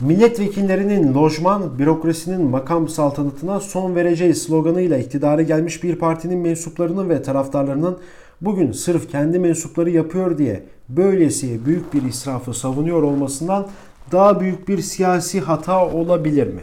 Milletvekillerinin 0.00 1.14
lojman, 1.14 1.78
bürokrasinin 1.78 2.42
makam 2.42 2.88
saltanatına 2.88 3.60
son 3.60 3.94
vereceği 3.94 4.34
sloganıyla 4.34 4.98
iktidara 4.98 5.42
gelmiş 5.42 5.82
bir 5.82 5.96
partinin 5.96 6.38
mensuplarının 6.38 7.08
ve 7.08 7.22
taraftarlarının 7.22 7.98
bugün 8.40 8.72
sırf 8.72 9.10
kendi 9.10 9.38
mensupları 9.38 9.90
yapıyor 9.90 10.38
diye 10.38 10.62
böylesi 10.88 11.66
büyük 11.66 11.94
bir 11.94 12.02
israfı 12.02 12.54
savunuyor 12.54 13.02
olmasından 13.02 13.68
daha 14.12 14.40
büyük 14.40 14.68
bir 14.68 14.82
siyasi 14.82 15.40
hata 15.40 15.86
olabilir 15.86 16.46
mi? 16.46 16.60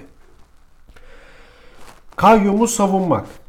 Kayyumu 2.15 2.67
savunmak. 2.67 3.40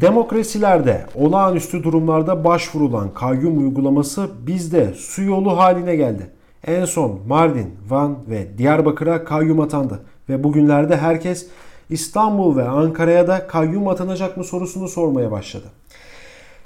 Demokrasilerde 0.00 1.06
olağanüstü 1.14 1.82
durumlarda 1.82 2.44
başvurulan 2.44 3.14
kayyum 3.14 3.58
uygulaması 3.58 4.30
bizde 4.46 4.92
su 4.94 5.22
yolu 5.22 5.58
haline 5.58 5.96
geldi. 5.96 6.30
En 6.66 6.84
son 6.84 7.20
Mardin, 7.26 7.74
Van 7.88 8.18
ve 8.30 8.58
Diyarbakır'a 8.58 9.24
kayyum 9.24 9.60
atandı 9.60 10.00
ve 10.28 10.44
bugünlerde 10.44 10.96
herkes 10.96 11.46
İstanbul 11.90 12.56
ve 12.56 12.68
Ankara'ya 12.68 13.28
da 13.28 13.46
kayyum 13.46 13.88
atanacak 13.88 14.36
mı 14.36 14.44
sorusunu 14.44 14.88
sormaya 14.88 15.30
başladı. 15.30 15.66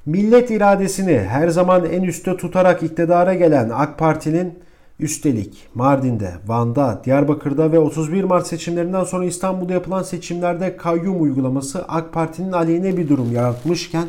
Millet 0.07 0.51
iradesini 0.51 1.19
her 1.19 1.49
zaman 1.49 1.85
en 1.85 2.03
üstte 2.03 2.37
tutarak 2.37 2.83
iktidara 2.83 3.35
gelen 3.35 3.71
AK 3.75 3.99
Parti'nin 3.99 4.59
üstelik 5.01 5.69
Mardin'de, 5.75 6.33
Van'da, 6.47 7.01
Diyarbakır'da 7.05 7.73
ve 7.73 7.79
31 7.79 8.25
Mart 8.25 8.47
seçimlerinden 8.47 9.05
sonra 9.05 9.25
İstanbul'da 9.25 9.73
yapılan 9.73 10.03
seçimlerde 10.03 10.77
kayyum 10.77 11.23
uygulaması 11.23 11.85
AK 11.89 12.13
Parti'nin 12.13 12.53
aleyhine 12.53 12.97
bir 12.97 13.09
durum 13.09 13.33
yaratmışken 13.33 14.09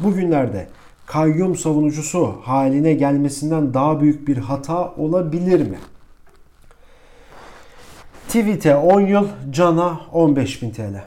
bugünlerde 0.00 0.68
kayyum 1.06 1.56
savunucusu 1.56 2.34
haline 2.42 2.94
gelmesinden 2.94 3.74
daha 3.74 4.00
büyük 4.00 4.28
bir 4.28 4.36
hata 4.36 4.94
olabilir 4.96 5.70
mi? 5.70 5.78
Tweet'e 8.26 8.76
10 8.76 9.00
yıl, 9.00 9.28
Can'a 9.50 10.00
15.000 10.12 10.72
TL. 10.72 11.04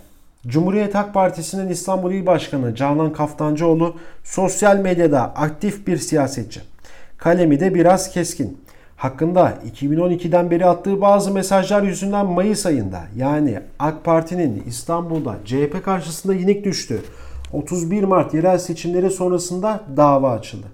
Cumhuriyet 0.48 0.96
Halk 0.96 1.14
Partisi'nin 1.14 1.70
İstanbul 1.70 2.12
İl 2.12 2.26
Başkanı 2.26 2.76
Canan 2.76 3.14
Kaftancıoğlu 3.14 3.96
sosyal 4.24 4.78
medyada 4.78 5.22
aktif 5.22 5.88
bir 5.88 5.98
siyasetçi. 5.98 6.62
Kalemi 7.18 7.60
de 7.60 7.76
biraz 7.76 8.12
keskin. 8.12 8.65
Hakkında 8.96 9.58
2012'den 9.74 10.52
beri 10.52 10.66
attığı 10.66 11.02
bazı 11.02 11.32
mesajlar 11.32 11.84
yüzünden 11.84 12.26
Mayıs 12.26 12.66
ayında 12.66 13.04
yani 13.16 13.60
AK 13.80 14.04
Parti'nin 14.04 14.64
İstanbul'da 14.68 15.36
CHP 15.46 15.86
karşısında 15.86 16.34
yenik 16.34 16.66
düştü. 16.66 17.02
31 17.54 18.04
Mart 18.04 18.34
yerel 18.34 18.58
seçimleri 18.58 19.12
sonrasında 19.12 19.84
dava 19.98 20.32
açıldı. 20.32 20.68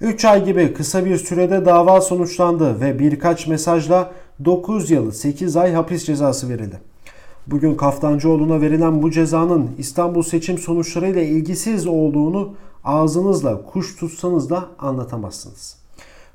3 0.00 0.24
ay 0.24 0.44
gibi 0.44 0.74
kısa 0.74 1.04
bir 1.04 1.16
sürede 1.16 1.64
dava 1.64 2.00
sonuçlandı 2.00 2.80
ve 2.80 2.98
birkaç 2.98 3.46
mesajla 3.46 4.10
9 4.44 4.90
yıl 4.90 5.12
8 5.12 5.56
ay 5.56 5.72
hapis 5.72 6.04
cezası 6.04 6.48
verildi. 6.48 6.80
Bugün 7.46 7.74
Kaftancıoğlu'na 7.74 8.60
verilen 8.60 9.02
bu 9.02 9.10
cezanın 9.10 9.70
İstanbul 9.78 10.22
seçim 10.22 10.58
sonuçlarıyla 10.58 11.22
ilgisiz 11.22 11.86
olduğunu 11.86 12.54
ağzınızla 12.84 13.62
kuş 13.62 13.96
tutsanız 13.96 14.50
da 14.50 14.66
anlatamazsınız. 14.78 15.85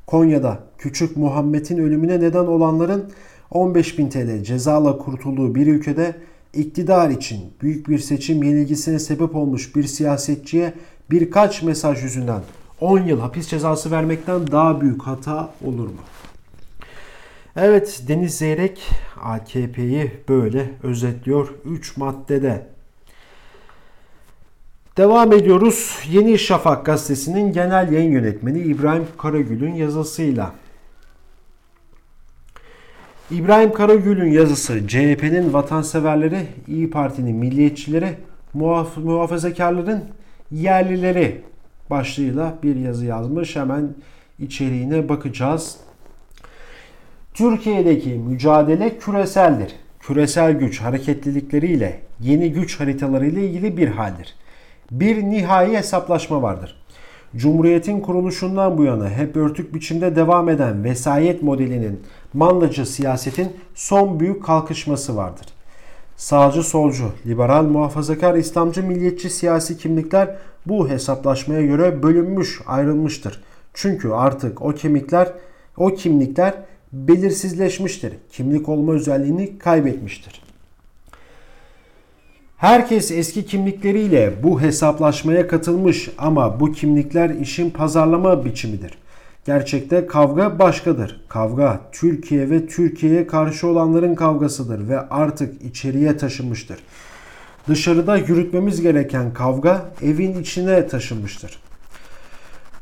Konya'da 0.08 0.60
küçük 0.78 1.18
Muhammed'in 1.18 1.78
ölümüne 1.78 2.20
neden 2.20 2.46
olanların 2.46 3.12
15.000 3.52 4.10
TL 4.10 4.44
cezala 4.44 4.98
kurtulduğu 4.98 5.56
bir 5.56 5.68
ülkede 5.68 6.16
iktidar 6.54 7.10
için 7.10 7.54
büyük 7.62 7.90
bir 7.90 8.00
seçim 8.00 8.44
yenilgisine 8.44 9.00
sebep 9.00 9.36
olmuş 9.36 9.76
bir 9.76 9.84
siyasetçiye 9.84 10.74
birkaç 11.12 11.64
mesaj 11.64 12.04
yüzünden 12.04 12.42
10 12.82 13.00
yıl 13.00 13.20
hapis 13.20 13.48
cezası 13.48 13.92
vermekten 13.92 14.48
daha 14.52 14.82
büyük 14.82 15.04
hata 15.04 15.54
olur 15.66 15.88
mu? 15.88 16.02
Evet 17.56 18.04
Deniz 18.08 18.38
Zeyrek 18.38 18.90
AKP'yi 19.24 20.12
böyle 20.30 20.72
özetliyor 20.84 21.54
3 21.66 21.98
maddede. 21.98 22.68
Devam 24.98 25.34
ediyoruz. 25.34 26.00
Yeni 26.12 26.40
Şafak 26.40 26.86
gazetesinin 26.86 27.54
genel 27.54 27.92
yayın 27.92 28.12
yönetmeni 28.12 28.60
İbrahim 28.60 29.08
Karagül'ün 29.18 29.74
yazısıyla. 29.74 30.52
İbrahim 33.32 33.74
Karagül'ün 33.74 34.32
yazısı 34.32 34.88
CHP'nin 34.88 35.54
vatanseverleri, 35.54 36.48
İyi 36.68 36.90
Parti'nin 36.90 37.36
milliyetçileri, 37.36 38.18
muhaf 38.54 38.98
muhafazakarların 38.98 40.04
yerlileri 40.52 41.42
başlığıyla 41.90 42.58
bir 42.64 42.76
yazı 42.76 43.06
yazmış. 43.06 43.56
Hemen 43.56 43.90
içeriğine 44.40 45.10
bakacağız. 45.10 45.78
Türkiye'deki 47.34 48.10
mücadele 48.10 48.98
küreseldir. 48.98 49.76
Küresel 50.00 50.52
güç 50.52 50.82
hareketlilikleriyle 50.82 52.00
yeni 52.20 52.54
güç 52.54 52.80
haritalarıyla 52.80 53.42
ilgili 53.42 53.78
bir 53.78 53.88
haldir. 53.88 54.36
Bir 54.92 55.24
nihai 55.24 55.78
hesaplaşma 55.78 56.42
vardır. 56.42 56.76
Cumhuriyetin 57.36 58.00
kuruluşundan 58.00 58.78
bu 58.78 58.84
yana 58.84 59.10
hep 59.10 59.36
örtük 59.36 59.74
biçimde 59.74 60.16
devam 60.16 60.50
eden 60.50 60.84
vesayet 60.84 61.44
modelinin 61.44 62.02
mandacı 62.34 62.86
siyasetin 62.86 63.52
son 63.76 64.20
büyük 64.20 64.44
kalkışması 64.44 65.16
vardır. 65.16 65.46
Sağcı 66.18 66.64
solcu, 66.64 67.06
liberal 67.26 67.64
muhafazakar 67.64 68.36
İslamcı 68.36 68.84
milliyetçi 68.84 69.30
siyasi 69.30 69.78
kimlikler 69.78 70.36
bu 70.66 70.90
hesaplaşmaya 70.90 71.62
göre 71.62 72.04
bölünmüş, 72.04 72.62
ayrılmıştır. 72.68 73.44
Çünkü 73.74 74.10
artık 74.10 74.62
o 74.62 74.74
kimlikler, 74.74 75.34
o 75.78 75.88
kimlikler 75.88 76.54
belirsizleşmiştir. 76.94 78.14
Kimlik 78.32 78.70
olma 78.70 78.94
özelliğini 78.94 79.58
kaybetmiştir. 79.60 80.51
Herkes 82.62 83.12
eski 83.12 83.46
kimlikleriyle 83.46 84.34
bu 84.44 84.62
hesaplaşmaya 84.62 85.48
katılmış 85.48 86.10
ama 86.18 86.60
bu 86.60 86.72
kimlikler 86.72 87.30
işin 87.30 87.70
pazarlama 87.70 88.46
biçimidir. 88.46 88.98
Gerçekte 89.46 90.08
kavga 90.08 90.60
başkadır. 90.60 91.22
Kavga 91.30 91.80
Türkiye 91.92 92.50
ve 92.50 92.68
Türkiye'ye 92.68 93.28
karşı 93.28 93.68
olanların 93.68 94.16
kavgasıdır 94.16 94.90
ve 94.90 95.00
artık 95.00 95.62
içeriye 95.62 96.18
taşınmıştır. 96.18 96.78
Dışarıda 97.68 98.18
yürütmemiz 98.18 98.82
gereken 98.82 99.34
kavga 99.34 99.86
evin 100.02 100.42
içine 100.42 100.88
taşınmıştır. 100.88 101.60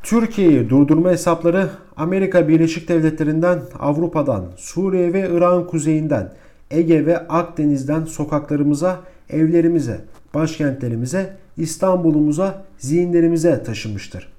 Türkiye'yi 0.03 0.69
durdurma 0.69 1.09
hesapları 1.09 1.69
Amerika 1.97 2.47
Birleşik 2.47 2.89
Devletleri'nden, 2.89 3.59
Avrupa'dan, 3.79 4.45
Suriye 4.57 5.13
ve 5.13 5.29
İran 5.29 5.67
kuzeyinden, 5.67 6.33
Ege 6.71 7.05
ve 7.05 7.17
Akdeniz'den 7.17 8.05
sokaklarımıza, 8.05 8.99
evlerimize, 9.29 10.01
başkentlerimize, 10.33 11.37
İstanbul'umuza, 11.57 12.65
zihinlerimize 12.77 13.63
taşımıştır. 13.63 14.33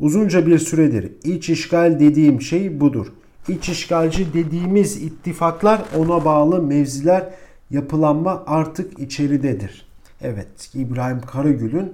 Uzunca 0.00 0.46
bir 0.46 0.58
süredir 0.58 1.12
iç 1.24 1.50
işgal 1.50 2.00
dediğim 2.00 2.42
şey 2.42 2.80
budur. 2.80 3.06
İç 3.48 3.68
işgalci 3.68 4.34
dediğimiz 4.34 4.96
ittifaklar 4.96 5.82
ona 5.98 6.24
bağlı 6.24 6.62
mevziler 6.62 7.26
yapılanma 7.70 8.42
artık 8.46 8.98
içeridedir. 8.98 9.86
Evet 10.20 10.70
İbrahim 10.74 11.20
Karagül'ün 11.20 11.92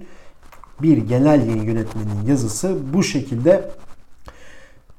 bir 0.82 0.98
genel 0.98 1.46
yayın 1.46 1.62
yönetmeninin 1.62 2.26
yazısı 2.26 2.76
bu 2.92 3.02
şekilde 3.02 3.70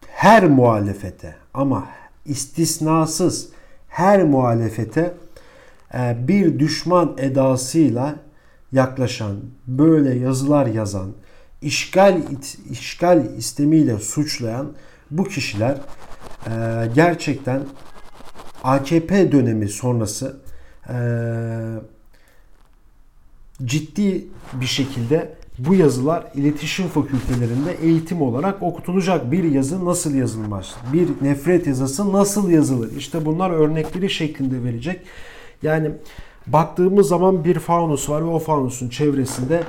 her 0.08 0.48
muhalefete 0.48 1.36
ama 1.54 1.88
istisnasız 2.26 3.50
her 3.88 4.24
muhalefete 4.24 5.14
bir 6.28 6.60
düşman 6.60 7.16
edasıyla 7.18 8.16
yaklaşan, 8.72 9.36
böyle 9.68 10.14
yazılar 10.16 10.66
yazan, 10.66 11.12
işgal 11.62 12.22
işgal 12.70 13.38
istemiyle 13.38 14.00
suçlayan 14.00 14.72
bu 15.12 15.24
kişiler 15.24 15.78
e, 16.48 16.52
gerçekten 16.96 17.62
AKP 18.64 19.32
dönemi 19.32 19.70
sonrası 19.70 20.38
e, 20.90 20.96
ciddi 23.66 24.26
bir 24.54 24.66
şekilde 24.66 25.34
bu 25.58 25.76
yazılar 25.76 26.24
iletişim 26.36 26.88
fakültelerinde 26.88 27.72
eğitim 27.82 28.22
olarak 28.22 28.64
okutulacak. 28.64 29.32
Bir 29.32 29.44
yazı 29.44 29.86
nasıl 29.86 30.16
yazılmaz? 30.16 30.76
Bir 30.94 31.10
nefret 31.22 31.68
yazısı 31.68 32.14
nasıl 32.14 32.50
yazılır? 32.50 32.96
İşte 32.98 33.26
bunlar 33.26 33.50
örnekleri 33.50 34.10
şeklinde 34.10 34.64
verecek. 34.64 35.02
Yani 35.64 35.92
baktığımız 36.48 37.08
zaman 37.08 37.46
bir 37.46 37.60
fanus 37.60 38.10
var 38.10 38.22
ve 38.22 38.26
o 38.26 38.40
fanusun 38.40 38.90
çevresinde 38.90 39.64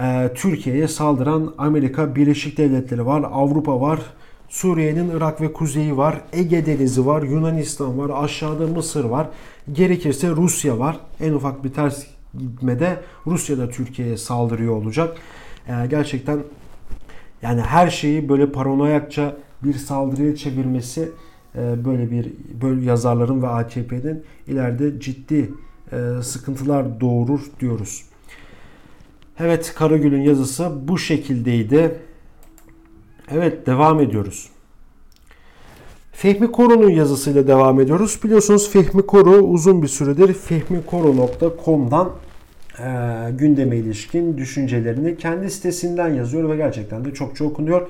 e, 0.00 0.30
Türkiye'ye 0.34 0.88
saldıran 0.88 1.54
Amerika 1.58 2.16
Birleşik 2.16 2.58
Devletleri 2.58 3.06
var, 3.06 3.24
Avrupa 3.32 3.80
var, 3.80 4.00
Suriye'nin 4.48 5.10
Irak 5.10 5.40
ve 5.40 5.52
kuzeyi 5.52 5.96
var, 5.96 6.20
Ege 6.32 6.66
Denizi 6.66 7.06
var, 7.06 7.22
Yunanistan 7.22 7.98
var, 7.98 8.24
aşağıda 8.24 8.66
Mısır 8.66 9.04
var, 9.04 9.26
gerekirse 9.72 10.30
Rusya 10.30 10.78
var. 10.78 11.00
En 11.20 11.32
ufak 11.32 11.64
bir 11.64 11.72
ters 11.72 12.04
gitmede 12.38 13.00
Rusya 13.26 13.58
da 13.58 13.68
Türkiye'ye 13.68 14.16
saldırıyor 14.16 14.76
olacak. 14.76 15.16
Yani 15.68 15.88
gerçekten 15.88 16.38
yani 17.42 17.60
her 17.60 17.90
şeyi 17.90 18.28
böyle 18.28 18.52
paranoyakça 18.52 19.36
bir 19.62 19.74
saldırıya 19.74 20.36
çevirmesi 20.36 21.00
e, 21.02 21.08
böyle 21.56 22.10
bir 22.10 22.32
böyle 22.62 22.84
yazarların 22.84 23.42
ve 23.42 23.48
AKP'nin 23.48 24.24
ileride 24.46 25.00
ciddi 25.00 25.50
e, 25.92 26.22
sıkıntılar 26.22 27.00
doğurur 27.00 27.40
diyoruz. 27.60 28.04
Evet 29.38 29.72
Karagül'ün 29.74 30.22
yazısı 30.22 30.72
bu 30.88 30.98
şekildeydi. 30.98 31.98
Evet 33.30 33.66
devam 33.66 34.00
ediyoruz. 34.00 34.50
Fehmi 36.12 36.52
Koru'nun 36.52 36.90
yazısıyla 36.90 37.46
devam 37.46 37.80
ediyoruz. 37.80 38.20
Biliyorsunuz 38.24 38.70
Fehmi 38.70 39.06
Koru 39.06 39.30
uzun 39.30 39.82
bir 39.82 39.88
süredir 39.88 40.32
fehmikoru.com'dan 40.32 42.10
e, 42.78 42.84
gündeme 43.30 43.76
ilişkin 43.76 44.38
düşüncelerini 44.38 45.16
kendi 45.16 45.50
sitesinden 45.50 46.14
yazıyor 46.14 46.50
ve 46.50 46.56
gerçekten 46.56 47.04
de 47.04 47.14
çokça 47.14 47.44
okunuyor. 47.44 47.88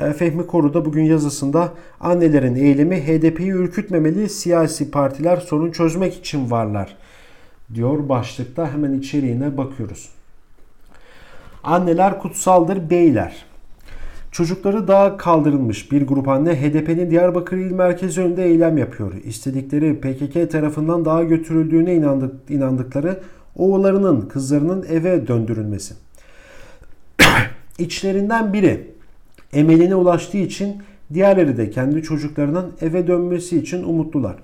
E, 0.00 0.12
Fehmi 0.12 0.46
Koru 0.46 0.74
da 0.74 0.84
bugün 0.84 1.04
yazısında 1.04 1.72
annelerin 2.00 2.54
eylemi 2.54 2.96
HDP'yi 2.96 3.50
ürkütmemeli 3.50 4.28
siyasi 4.28 4.90
partiler 4.90 5.36
sorun 5.36 5.70
çözmek 5.70 6.14
için 6.14 6.50
varlar 6.50 6.96
diyor 7.74 8.08
başlıkta 8.08 8.72
hemen 8.72 8.92
içeriğine 8.92 9.56
bakıyoruz. 9.56 10.08
Anneler 11.64 12.18
kutsaldır 12.18 12.90
beyler. 12.90 13.46
Çocukları 14.32 14.88
dağa 14.88 15.16
kaldırılmış 15.16 15.92
bir 15.92 16.06
grup 16.06 16.28
anne 16.28 16.60
HDP'nin 16.60 17.10
Diyarbakır 17.10 17.56
İl 17.56 17.72
Merkezi 17.72 18.20
önünde 18.20 18.44
eylem 18.44 18.78
yapıyor. 18.78 19.12
İstedikleri 19.24 20.00
PKK 20.00 20.50
tarafından 20.50 21.04
dağa 21.04 21.22
götürüldüğüne 21.22 21.94
inandık, 21.94 22.50
inandıkları 22.50 23.20
oğullarının, 23.54 24.20
kızlarının 24.20 24.86
eve 24.88 25.26
döndürülmesi. 25.26 25.94
İçlerinden 27.78 28.52
biri 28.52 28.95
emeline 29.52 29.94
ulaştığı 29.94 30.38
için 30.38 30.82
diğerleri 31.14 31.56
de 31.56 31.70
kendi 31.70 32.02
çocuklarının 32.02 32.72
eve 32.80 33.06
dönmesi 33.06 33.58
için 33.58 33.82
umutlular. 33.82 34.36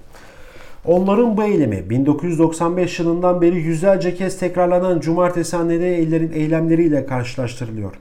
Onların 0.84 1.36
bu 1.36 1.44
eylemi 1.44 1.90
1995 1.90 2.98
yılından 2.98 3.40
beri 3.40 3.56
yüzlerce 3.56 4.14
kez 4.14 4.38
tekrarlanan 4.38 5.00
cumartesi 5.00 5.56
anneleri 5.56 6.30
eylemleriyle 6.34 7.06
karşılaştırılıyor. 7.06 7.92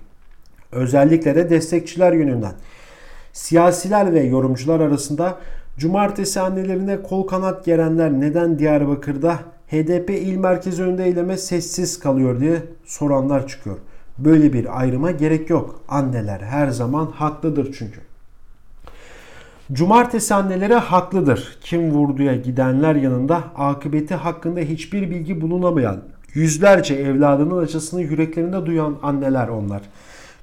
Özellikle 0.71 1.35
de 1.35 1.49
destekçiler 1.49 2.13
yönünden. 2.13 2.53
Siyasiler 3.33 4.13
ve 4.13 4.23
yorumcular 4.23 4.79
arasında 4.79 5.37
cumartesi 5.77 6.39
annelerine 6.39 7.01
kol 7.01 7.27
kanat 7.27 7.65
gerenler 7.65 8.11
neden 8.11 8.59
Diyarbakır'da 8.59 9.39
HDP 9.67 10.09
il 10.09 10.37
merkezi 10.37 10.83
önünde 10.83 11.05
eyleme 11.05 11.37
sessiz 11.37 11.99
kalıyor 11.99 12.39
diye 12.39 12.63
soranlar 12.85 13.47
çıkıyor. 13.47 13.77
Böyle 14.17 14.53
bir 14.53 14.79
ayrıma 14.79 15.11
gerek 15.11 15.49
yok. 15.49 15.81
Anneler 15.87 16.39
her 16.39 16.69
zaman 16.69 17.05
haklıdır 17.05 17.75
çünkü. 17.79 17.99
Cumartesi 19.73 20.33
anneleri 20.33 20.73
haklıdır. 20.73 21.57
Kim 21.61 21.91
vurduya 21.91 22.35
gidenler 22.35 22.95
yanında 22.95 23.43
akıbeti 23.55 24.15
hakkında 24.15 24.59
hiçbir 24.59 25.09
bilgi 25.09 25.41
bulunamayan, 25.41 26.01
yüzlerce 26.33 26.95
evladının 26.95 27.63
acısını 27.63 28.01
yüreklerinde 28.01 28.65
duyan 28.65 28.97
anneler 29.03 29.47
onlar. 29.47 29.81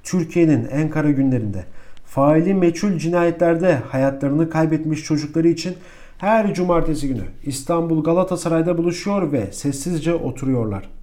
Türkiye'nin 0.02 0.68
en 0.70 0.90
kara 0.90 1.10
günlerinde 1.10 1.64
faili 2.06 2.54
meçhul 2.54 2.98
cinayetlerde 2.98 3.74
hayatlarını 3.74 4.50
kaybetmiş 4.50 5.04
çocukları 5.04 5.48
için 5.48 5.76
her 6.18 6.54
cumartesi 6.54 7.08
günü 7.08 7.22
İstanbul 7.42 8.04
Galatasaray'da 8.04 8.78
buluşuyor 8.78 9.32
ve 9.32 9.52
sessizce 9.52 10.14
oturuyorlar. 10.14 10.97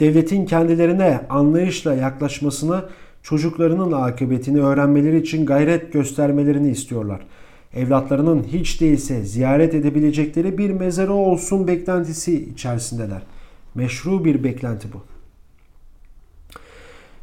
Devletin 0.00 0.46
kendilerine 0.46 1.20
anlayışla 1.30 1.94
yaklaşmasını, 1.94 2.84
çocuklarının 3.22 3.92
akıbetini 3.92 4.62
öğrenmeleri 4.62 5.18
için 5.20 5.46
gayret 5.46 5.92
göstermelerini 5.92 6.70
istiyorlar. 6.70 7.20
Evlatlarının 7.74 8.42
hiç 8.42 8.80
değilse 8.80 9.24
ziyaret 9.24 9.74
edebilecekleri 9.74 10.58
bir 10.58 10.70
mezarı 10.70 11.12
olsun 11.12 11.66
beklentisi 11.66 12.50
içerisindeler. 12.50 13.22
Meşru 13.74 14.24
bir 14.24 14.44
beklenti 14.44 14.88
bu. 14.92 15.02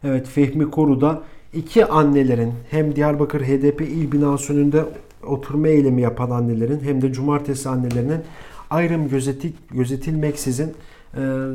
Evet 0.03 0.27
Fehmi 0.27 0.71
Koru'da 0.71 1.21
iki 1.53 1.85
annelerin 1.85 2.53
hem 2.69 2.95
Diyarbakır 2.95 3.41
HDP 3.41 3.81
il 3.81 4.11
binası 4.11 4.53
önünde 4.53 4.85
oturma 5.27 5.67
eylemi 5.67 6.01
yapan 6.01 6.29
annelerin 6.29 6.79
hem 6.79 7.01
de 7.01 7.13
cumartesi 7.13 7.69
annelerinin 7.69 8.21
ayrım 8.69 9.09
gözetik, 9.09 9.69
gözetilmeksizin 9.69 10.73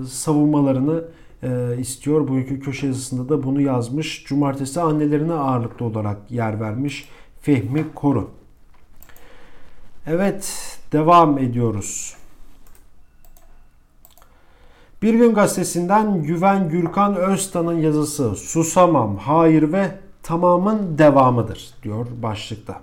savunmalarını 0.09 1.05
e, 1.43 1.77
istiyor. 1.79 2.29
Bu 2.29 2.39
iki 2.39 2.61
köşe 2.61 2.87
yazısında 2.87 3.29
da 3.29 3.43
bunu 3.43 3.61
yazmış. 3.61 4.25
Cumartesi 4.25 4.81
annelerine 4.81 5.33
ağırlıklı 5.33 5.87
olarak 5.87 6.31
yer 6.31 6.61
vermiş 6.61 7.09
Fehmi 7.41 7.85
Koru. 7.95 8.31
Evet 10.07 10.79
devam 10.93 11.39
ediyoruz. 11.39 12.17
Bir 15.03 15.15
gün 15.15 15.35
gazetesinden 15.35 16.23
Güven 16.23 16.69
Gürkan 16.69 17.17
Öztan'ın 17.17 17.81
yazısı 17.81 18.35
Susamam, 18.35 19.17
Hayır 19.17 19.73
ve 19.73 19.99
Tamamın 20.23 20.99
devamıdır 20.99 21.75
diyor 21.83 22.07
başlıkta. 22.23 22.81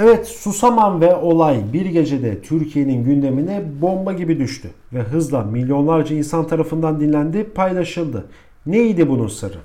Evet 0.00 0.26
Susamam 0.26 1.00
ve 1.00 1.16
olay 1.16 1.72
bir 1.72 1.86
gecede 1.86 2.42
Türkiye'nin 2.42 3.04
gündemine 3.04 3.62
bomba 3.80 4.12
gibi 4.12 4.38
düştü 4.38 4.70
ve 4.92 5.02
hızla 5.02 5.42
milyonlarca 5.42 6.16
insan 6.16 6.46
tarafından 6.46 7.00
dinlendi, 7.00 7.44
paylaşıldı. 7.44 8.24
Neydi 8.66 9.08
bunun 9.08 9.28
sırrı? 9.28 9.58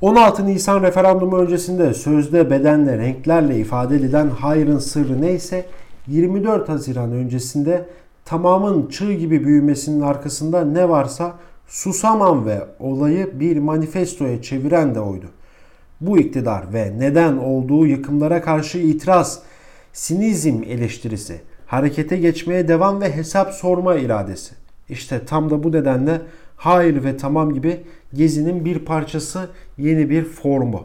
16 0.00 0.46
Nisan 0.46 0.82
referandumu 0.82 1.36
öncesinde 1.36 1.94
sözde 1.94 2.50
bedenle, 2.50 2.98
renklerle 2.98 3.58
ifade 3.58 3.96
edilen 3.96 4.28
hayırın 4.30 4.78
sırrı 4.78 5.22
neyse 5.22 5.66
24 6.06 6.68
Haziran 6.68 7.12
öncesinde 7.12 7.84
tamamın 8.24 8.88
çığ 8.88 9.12
gibi 9.12 9.44
büyümesinin 9.44 10.00
arkasında 10.00 10.64
ne 10.64 10.88
varsa 10.88 11.32
Susamam 11.66 12.46
ve 12.46 12.66
olayı 12.78 13.40
bir 13.40 13.58
manifestoya 13.58 14.42
çeviren 14.42 14.94
de 14.94 15.00
oydu. 15.00 15.26
Bu 16.02 16.18
iktidar 16.18 16.72
ve 16.72 16.92
neden 16.98 17.36
olduğu 17.36 17.86
yıkımlara 17.86 18.42
karşı 18.42 18.78
itiraz, 18.78 19.42
sinizm 19.92 20.62
eleştirisi, 20.68 21.40
harekete 21.66 22.16
geçmeye 22.16 22.68
devam 22.68 23.00
ve 23.00 23.16
hesap 23.16 23.54
sorma 23.54 23.94
iradesi. 23.96 24.54
İşte 24.88 25.20
tam 25.26 25.50
da 25.50 25.62
bu 25.62 25.72
nedenle 25.72 26.20
hayır 26.56 27.04
ve 27.04 27.16
tamam 27.16 27.54
gibi 27.54 27.80
gezinin 28.14 28.64
bir 28.64 28.78
parçası 28.78 29.48
yeni 29.78 30.10
bir 30.10 30.24
formu. 30.24 30.84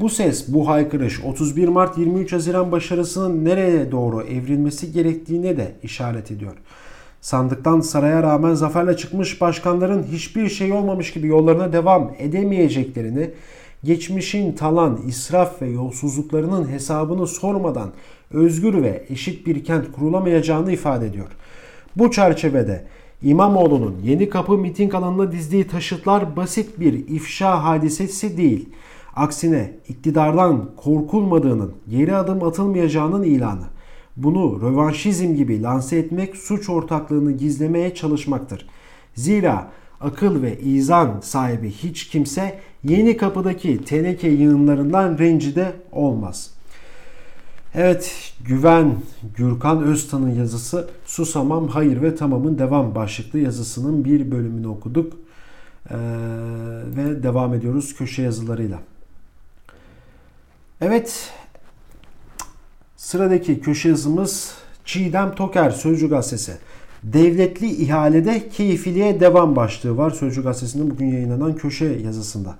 Bu 0.00 0.08
ses, 0.08 0.44
bu 0.48 0.68
haykırış 0.68 1.20
31 1.24 1.68
Mart 1.68 1.98
23 1.98 2.32
Haziran 2.32 2.72
başarısının 2.72 3.44
nereye 3.44 3.92
doğru 3.92 4.22
evrilmesi 4.22 4.92
gerektiğine 4.92 5.56
de 5.56 5.72
işaret 5.82 6.30
ediyor. 6.30 6.52
Sandıktan 7.20 7.80
saraya 7.80 8.22
rağmen 8.22 8.54
zaferle 8.54 8.96
çıkmış 8.96 9.40
başkanların 9.40 10.02
hiçbir 10.02 10.48
şey 10.48 10.72
olmamış 10.72 11.12
gibi 11.12 11.26
yollarına 11.26 11.72
devam 11.72 12.14
edemeyeceklerini, 12.18 13.30
geçmişin 13.84 14.52
talan, 14.52 15.00
israf 15.06 15.62
ve 15.62 15.68
yolsuzluklarının 15.68 16.68
hesabını 16.68 17.26
sormadan 17.26 17.92
özgür 18.30 18.82
ve 18.82 19.06
eşit 19.08 19.46
bir 19.46 19.64
kent 19.64 19.92
kurulamayacağını 19.92 20.72
ifade 20.72 21.06
ediyor. 21.06 21.28
Bu 21.96 22.10
çerçevede 22.10 22.86
İmamoğlu'nun 23.22 23.96
Yeni 24.04 24.28
Kapı 24.28 24.58
miting 24.58 24.94
alanına 24.94 25.32
dizdiği 25.32 25.66
taşıtlar 25.66 26.36
basit 26.36 26.80
bir 26.80 27.08
ifşa 27.08 27.64
hadisesi 27.64 28.36
değil. 28.36 28.68
Aksine 29.16 29.72
iktidardan 29.88 30.70
korkulmadığının, 30.76 31.72
geri 31.88 32.16
adım 32.16 32.42
atılmayacağının 32.42 33.22
ilanı. 33.22 33.66
Bunu 34.16 34.60
rövanşizm 34.62 35.34
gibi 35.34 35.62
lanse 35.62 35.96
etmek 35.96 36.36
suç 36.36 36.68
ortaklığını 36.68 37.32
gizlemeye 37.32 37.94
çalışmaktır. 37.94 38.66
Zira 39.14 39.70
akıl 40.00 40.42
ve 40.42 40.58
izan 40.60 41.20
sahibi 41.20 41.70
hiç 41.70 42.08
kimse 42.08 42.58
yeni 42.88 43.16
kapıdaki 43.16 43.84
teneke 43.84 44.28
yığınlarından 44.28 45.18
rencide 45.18 45.72
olmaz. 45.92 46.50
Evet 47.74 48.32
Güven 48.44 48.94
Gürkan 49.36 49.82
Öztan'ın 49.82 50.34
yazısı 50.34 50.88
Susamam 51.06 51.68
Hayır 51.68 52.02
ve 52.02 52.16
Tamam'ın 52.16 52.58
devam 52.58 52.94
başlıklı 52.94 53.38
yazısının 53.38 54.04
bir 54.04 54.30
bölümünü 54.30 54.66
okuduk. 54.66 55.12
Ee, 55.90 55.96
ve 56.96 57.22
devam 57.22 57.54
ediyoruz 57.54 57.94
köşe 57.96 58.22
yazılarıyla. 58.22 58.78
Evet 60.80 61.30
sıradaki 62.96 63.60
köşe 63.60 63.88
yazımız 63.88 64.54
Çiğdem 64.84 65.34
Toker 65.34 65.70
Sözcü 65.70 66.08
Gazetesi. 66.08 66.58
Devletli 67.12 67.66
ihalede 67.66 68.48
keyfiliğe 68.48 69.20
devam 69.20 69.56
başlığı 69.56 69.96
var 69.96 70.10
Sözcü 70.10 70.42
Gazetesi'nin 70.42 70.90
bugün 70.90 71.06
yayınlanan 71.06 71.56
köşe 71.56 71.84
yazısında. 71.84 72.54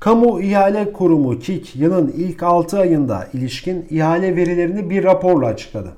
Kamu 0.00 0.40
İhale 0.40 0.92
Kurumu 0.92 1.38
KİK 1.38 1.76
yılın 1.76 2.14
ilk 2.16 2.42
6 2.42 2.78
ayında 2.78 3.28
ilişkin 3.32 3.86
ihale 3.90 4.36
verilerini 4.36 4.90
bir 4.90 5.04
raporla 5.04 5.46
açıkladı. 5.46 5.92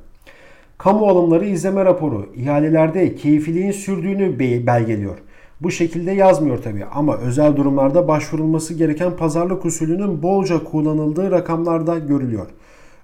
Kamu 0.79 1.07
alımları 1.07 1.47
izleme 1.47 1.85
raporu 1.85 2.29
ihalelerde 2.37 3.14
keyfiliğin 3.14 3.73
sürdüğünü 3.73 4.39
belgeliyor. 4.39 5.18
Bu 5.61 5.70
şekilde 5.70 6.12
yazmıyor 6.12 6.62
tabii 6.62 6.85
ama 6.85 7.16
özel 7.16 7.57
durumlarda 7.57 8.09
başvurulması 8.09 8.75
gereken 8.75 9.16
pazarlık 9.16 9.64
usulünün 9.64 10.23
bolca 10.23 10.64
kullanıldığı 10.64 11.31
rakamlarda 11.31 11.99
görülüyor. 11.99 12.47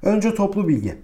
Önce 0.03 0.35
toplu 0.35 0.69
bilgi. 0.69 0.95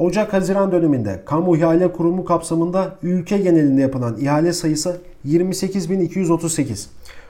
Ocak-Haziran 0.00 0.72
döneminde 0.72 1.22
kamu 1.26 1.56
ihale 1.56 1.92
kurumu 1.92 2.24
kapsamında 2.24 2.96
ülke 3.02 3.38
genelinde 3.38 3.80
yapılan 3.80 4.16
ihale 4.20 4.52
sayısı 4.52 5.00
28.238. 5.26 6.86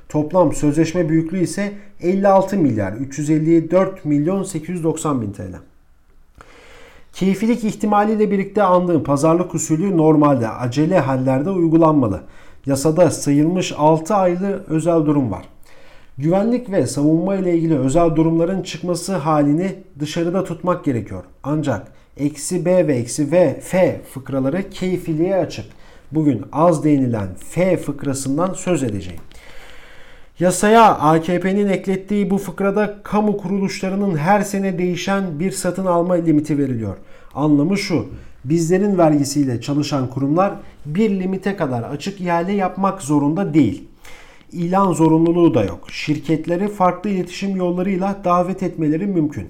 Toplam 0.08 0.52
sözleşme 0.52 1.08
büyüklüğü 1.08 1.42
ise 1.42 1.72
56 2.00 2.56
milyar 2.56 2.92
354 2.92 4.04
milyon 4.04 4.42
890 4.42 5.22
bin 5.22 5.32
TL. 5.32 5.54
Keyfilik 7.12 7.64
ihtimaliyle 7.64 8.30
birlikte 8.30 8.62
andığım 8.62 9.04
pazarlık 9.04 9.54
usulü 9.54 9.96
normalde 9.96 10.48
acele 10.48 10.98
hallerde 10.98 11.50
uygulanmalı. 11.50 12.20
Yasada 12.66 13.10
sayılmış 13.10 13.72
6 13.78 14.14
aylı 14.14 14.64
özel 14.68 15.06
durum 15.06 15.30
var. 15.30 15.44
Güvenlik 16.18 16.70
ve 16.70 16.86
savunma 16.86 17.36
ile 17.36 17.54
ilgili 17.54 17.78
özel 17.78 18.16
durumların 18.16 18.62
çıkması 18.62 19.16
halini 19.16 19.74
dışarıda 19.98 20.44
tutmak 20.44 20.84
gerekiyor. 20.84 21.24
Ancak 21.42 21.99
eksi 22.16 22.64
B 22.64 22.86
ve 22.86 22.94
eksi 22.94 23.32
V, 23.32 23.60
F 23.60 24.00
fıkraları 24.12 24.70
keyfiliğe 24.70 25.36
açık. 25.36 25.66
Bugün 26.12 26.44
az 26.52 26.84
değinilen 26.84 27.28
F 27.48 27.76
fıkrasından 27.76 28.52
söz 28.52 28.82
edeceğim. 28.82 29.20
Yasaya 30.40 30.94
AKP'nin 30.98 31.68
eklettiği 31.68 32.30
bu 32.30 32.38
fıkrada 32.38 32.98
kamu 33.02 33.36
kuruluşlarının 33.36 34.16
her 34.16 34.40
sene 34.42 34.78
değişen 34.78 35.40
bir 35.40 35.50
satın 35.50 35.86
alma 35.86 36.14
limiti 36.14 36.58
veriliyor. 36.58 36.96
Anlamı 37.34 37.78
şu. 37.78 38.06
Bizlerin 38.44 38.98
vergisiyle 38.98 39.60
çalışan 39.60 40.10
kurumlar 40.10 40.54
bir 40.86 41.10
limite 41.10 41.56
kadar 41.56 41.82
açık 41.82 42.20
ihale 42.20 42.52
yapmak 42.52 43.02
zorunda 43.02 43.54
değil. 43.54 43.84
İlan 44.52 44.92
zorunluluğu 44.92 45.54
da 45.54 45.64
yok. 45.64 45.90
Şirketleri 45.90 46.68
farklı 46.68 47.10
iletişim 47.10 47.56
yollarıyla 47.56 48.20
davet 48.24 48.62
etmeleri 48.62 49.06
mümkün. 49.06 49.48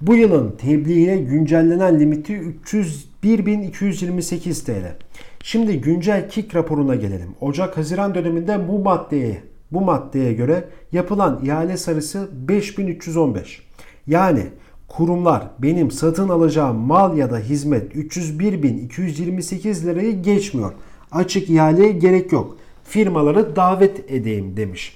Bu 0.00 0.16
yılın 0.16 0.50
tebliğine 0.50 1.16
güncellenen 1.16 2.00
limiti 2.00 2.54
301.228 2.64 4.64
TL. 4.64 4.96
Şimdi 5.42 5.80
güncel 5.80 6.28
KİK 6.28 6.54
raporuna 6.54 6.94
gelelim. 6.94 7.28
Ocak-Haziran 7.40 8.14
döneminde 8.14 8.68
bu 8.68 8.78
maddeye 8.78 9.42
bu 9.72 9.80
maddeye 9.80 10.32
göre 10.32 10.64
yapılan 10.92 11.40
ihale 11.44 11.76
sayısı 11.76 12.28
5315. 12.32 13.62
Yani 14.06 14.42
kurumlar 14.88 15.50
benim 15.58 15.90
satın 15.90 16.28
alacağım 16.28 16.76
mal 16.76 17.16
ya 17.16 17.30
da 17.30 17.38
hizmet 17.38 17.94
301.228 17.94 19.84
lirayı 19.84 20.22
geçmiyor. 20.22 20.72
Açık 21.12 21.50
ihaleye 21.50 21.92
gerek 21.92 22.32
yok. 22.32 22.56
Firmaları 22.84 23.56
davet 23.56 24.12
edeyim 24.12 24.56
demiş. 24.56 24.95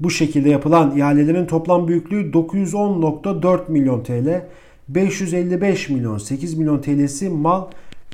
Bu 0.00 0.10
şekilde 0.10 0.50
yapılan 0.50 0.96
ihalelerin 0.96 1.46
toplam 1.46 1.88
büyüklüğü 1.88 2.30
910.4 2.30 3.70
milyon 3.70 4.02
TL, 4.02 4.46
555 4.88 5.88
milyon 5.88 6.18
8 6.18 6.58
milyon 6.58 6.80
TL'si 6.80 7.28
mal, 7.28 7.66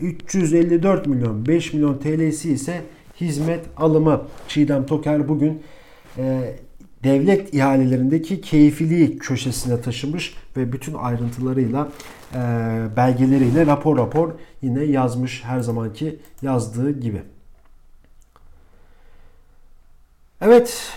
354 0.02 1.06
milyon 1.06 1.46
5 1.46 1.72
milyon 1.72 1.98
TL'si 1.98 2.52
ise 2.52 2.82
hizmet 3.20 3.64
alımı. 3.76 4.22
Çiğdem 4.48 4.86
Toker 4.86 5.28
bugün 5.28 5.62
e, 6.18 6.54
devlet 7.04 7.54
ihalelerindeki 7.54 8.40
keyfiliği 8.40 9.18
köşesine 9.18 9.80
taşımış 9.80 10.34
ve 10.56 10.72
bütün 10.72 10.94
ayrıntılarıyla 10.94 11.88
e, 12.34 12.38
belgeleriyle 12.96 13.66
rapor 13.66 13.98
rapor 13.98 14.32
yine 14.62 14.84
yazmış 14.84 15.44
her 15.44 15.60
zamanki 15.60 16.18
yazdığı 16.42 17.00
gibi. 17.00 17.22
Evet, 20.40 20.92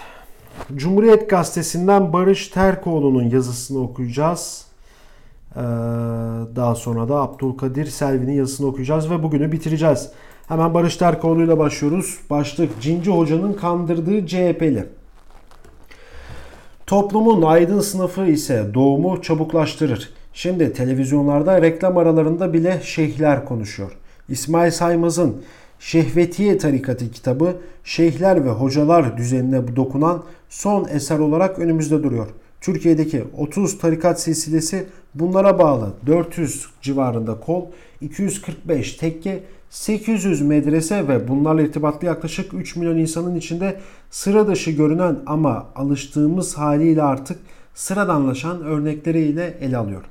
Cumhuriyet 0.76 1.30
Gazetesi'nden 1.30 2.14
Barış 2.14 2.48
Terkoğlu'nun 2.48 3.30
yazısını 3.30 3.80
okuyacağız. 3.80 4.66
Ee, 5.56 5.60
daha 6.56 6.76
sonra 6.76 7.10
da 7.10 7.16
Abdülkadir 7.16 7.86
Selvi'nin 7.86 8.34
yazısını 8.34 8.68
okuyacağız 8.68 9.12
ve 9.12 9.24
bugünü 9.24 9.52
bitireceğiz. 9.52 10.10
Hemen 10.48 10.74
Barış 10.74 10.98
Terkoğlu 10.98 11.44
ile 11.44 11.58
başlıyoruz. 11.60 12.20
Başlık 12.30 12.82
Cinci 12.82 13.12
Hoca'nın 13.12 13.54
kandırdığı 13.54 14.28
CHP'li. 14.28 14.86
Toplumun 16.88 17.42
aydın 17.42 17.80
sınıfı 17.80 18.26
ise 18.26 18.66
doğumu 18.74 19.22
çabuklaştırır. 19.22 20.14
Şimdi 20.34 20.74
televizyonlarda 20.74 21.62
reklam 21.62 21.98
aralarında 21.98 22.54
bile 22.54 22.82
şeyhler 22.84 23.46
konuşuyor. 23.46 23.98
İsmail 24.30 24.72
Saymaz'ın 24.72 25.42
Şehvetiye 25.80 26.58
Tarikatı 26.58 27.12
kitabı 27.12 27.58
şeyhler 27.84 28.46
ve 28.46 28.50
hocalar 28.50 29.18
düzenine 29.18 29.76
dokunan 29.76 30.24
son 30.56 30.86
eser 30.90 31.20
olarak 31.20 31.60
önümüzde 31.60 32.04
duruyor. 32.04 32.28
Türkiye'deki 32.62 33.24
30 33.38 33.78
tarikat 33.78 34.22
silsilesi 34.22 34.88
bunlara 35.16 35.60
bağlı 35.60 35.94
400 36.08 36.66
civarında 36.82 37.40
kol, 37.40 37.66
245 38.02 38.94
tekke, 38.94 39.44
800 39.70 40.42
medrese 40.42 41.08
ve 41.08 41.28
bunlarla 41.28 41.62
irtibatlı 41.62 42.08
yaklaşık 42.08 42.54
3 42.54 42.76
milyon 42.76 42.98
insanın 42.98 43.36
içinde 43.36 43.80
sıra 44.10 44.48
dışı 44.48 44.72
görünen 44.72 45.20
ama 45.26 45.68
alıştığımız 45.76 46.58
haliyle 46.58 47.04
artık 47.04 47.40
sıradanlaşan 47.74 48.62
örnekleriyle 48.62 49.58
ele 49.62 49.78
alıyor. 49.78 50.04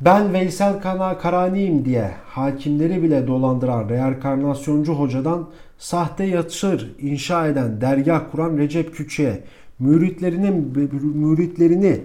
Ben 0.00 0.32
Veysel 0.32 0.80
Kana 0.80 1.18
Karani'yim 1.18 1.84
diye 1.84 2.10
hakimleri 2.26 3.02
bile 3.02 3.26
dolandıran 3.26 3.88
reenkarnasyoncu 3.88 4.92
hocadan 4.92 5.48
sahte 5.78 6.24
yatır 6.24 6.94
inşa 6.98 7.46
eden 7.46 7.80
dergah 7.80 8.22
kuran 8.30 8.58
Recep 8.58 8.94
Küçü'ye 8.94 9.40
müritlerinin 9.78 10.72
müritlerini 11.14 12.00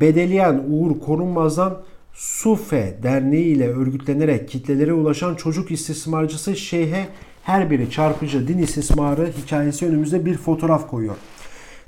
bedeleyen 0.00 0.62
Uğur 0.70 1.00
Korunmaz'dan 1.00 1.82
Sufe 2.12 2.98
Derneği 3.02 3.44
ile 3.44 3.68
örgütlenerek 3.68 4.48
kitlelere 4.48 4.92
ulaşan 4.92 5.34
çocuk 5.34 5.70
istismarcısı 5.70 6.56
şeyhe 6.56 7.06
her 7.42 7.70
biri 7.70 7.90
çarpıcı 7.90 8.48
din 8.48 8.58
istismarı 8.58 9.26
hikayesi 9.26 9.86
önümüzde 9.86 10.26
bir 10.26 10.36
fotoğraf 10.38 10.90
koyuyor. 10.90 11.16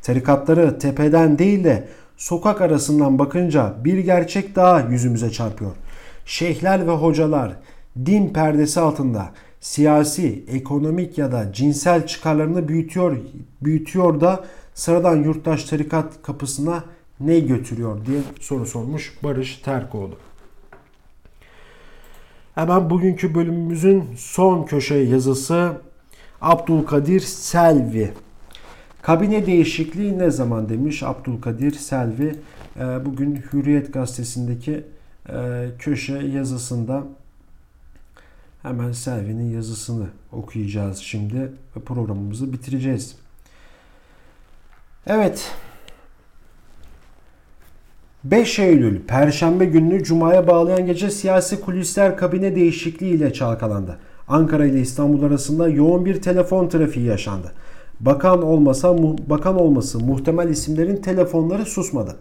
Tarikatları 0.03 0.79
tepeden 0.79 1.39
değil 1.39 1.65
de 1.65 1.89
sokak 2.17 2.61
arasından 2.61 3.19
bakınca 3.19 3.75
bir 3.85 3.99
gerçek 3.99 4.57
daha 4.57 4.81
yüzümüze 4.81 5.31
çarpıyor. 5.31 5.71
Şeyhler 6.27 6.87
ve 6.87 6.93
hocalar 6.93 7.57
din 8.07 8.29
perdesi 8.29 8.81
altında 8.81 9.31
siyasi, 9.61 10.45
ekonomik 10.49 11.19
ya 11.19 11.33
da 11.33 11.53
cinsel 11.53 12.07
çıkarlarını 12.07 12.69
büyütüyor, 12.69 13.17
büyütüyor 13.63 14.21
da 14.21 14.45
sıradan 14.75 15.17
yurttaş 15.17 15.65
tarikat 15.65 16.23
kapısına 16.23 16.85
ne 17.21 17.41
götürüyor 17.41 18.07
diye 18.07 18.21
soru 18.41 18.67
sormuş 18.67 19.19
Barış 19.23 19.57
Terkoğlu. 19.57 20.15
Hemen 22.55 22.91
bugünkü 22.91 23.35
bölümümüzün 23.35 24.05
son 24.17 24.65
köşe 24.65 24.95
yazısı 24.95 25.73
Abdülkadir 26.41 27.21
Selvi. 27.21 28.13
Kabine 29.05 29.47
değişikliği 29.47 30.19
ne 30.19 30.31
zaman 30.31 30.69
demiş 30.69 31.03
Abdülkadir 31.03 31.73
Selvi. 31.73 32.37
Ee, 32.77 33.05
bugün 33.05 33.43
Hürriyet 33.53 33.93
gazetesindeki 33.93 34.85
e, 35.29 35.67
köşe 35.79 36.13
yazısında 36.13 37.03
hemen 38.63 38.93
Selvi'nin 38.93 39.51
yazısını 39.51 40.07
okuyacağız 40.33 40.99
şimdi 40.99 41.53
ve 41.77 41.81
programımızı 41.87 42.53
bitireceğiz. 42.53 43.17
Evet 45.07 45.53
5 48.25 48.59
Eylül 48.59 49.01
Perşembe 49.01 49.65
gününü 49.65 50.05
Cuma'ya 50.05 50.47
bağlayan 50.47 50.87
gece 50.87 51.11
siyasi 51.11 51.61
kulisler 51.61 52.17
kabine 52.17 52.55
değişikliği 52.55 53.15
ile 53.15 53.33
çalkalandı. 53.33 53.99
Ankara 54.29 54.67
ile 54.67 54.81
İstanbul 54.81 55.23
arasında 55.23 55.69
yoğun 55.69 56.05
bir 56.05 56.23
telefon 56.23 56.69
trafiği 56.69 57.07
yaşandı. 57.07 57.53
Bakan 58.07 58.43
olmasa 58.43 58.97
bakan 59.29 59.61
olması 59.61 60.01
muhtemel 60.01 60.49
isimlerin 60.49 60.97
telefonları 60.97 61.67
susmadı. 61.67 62.17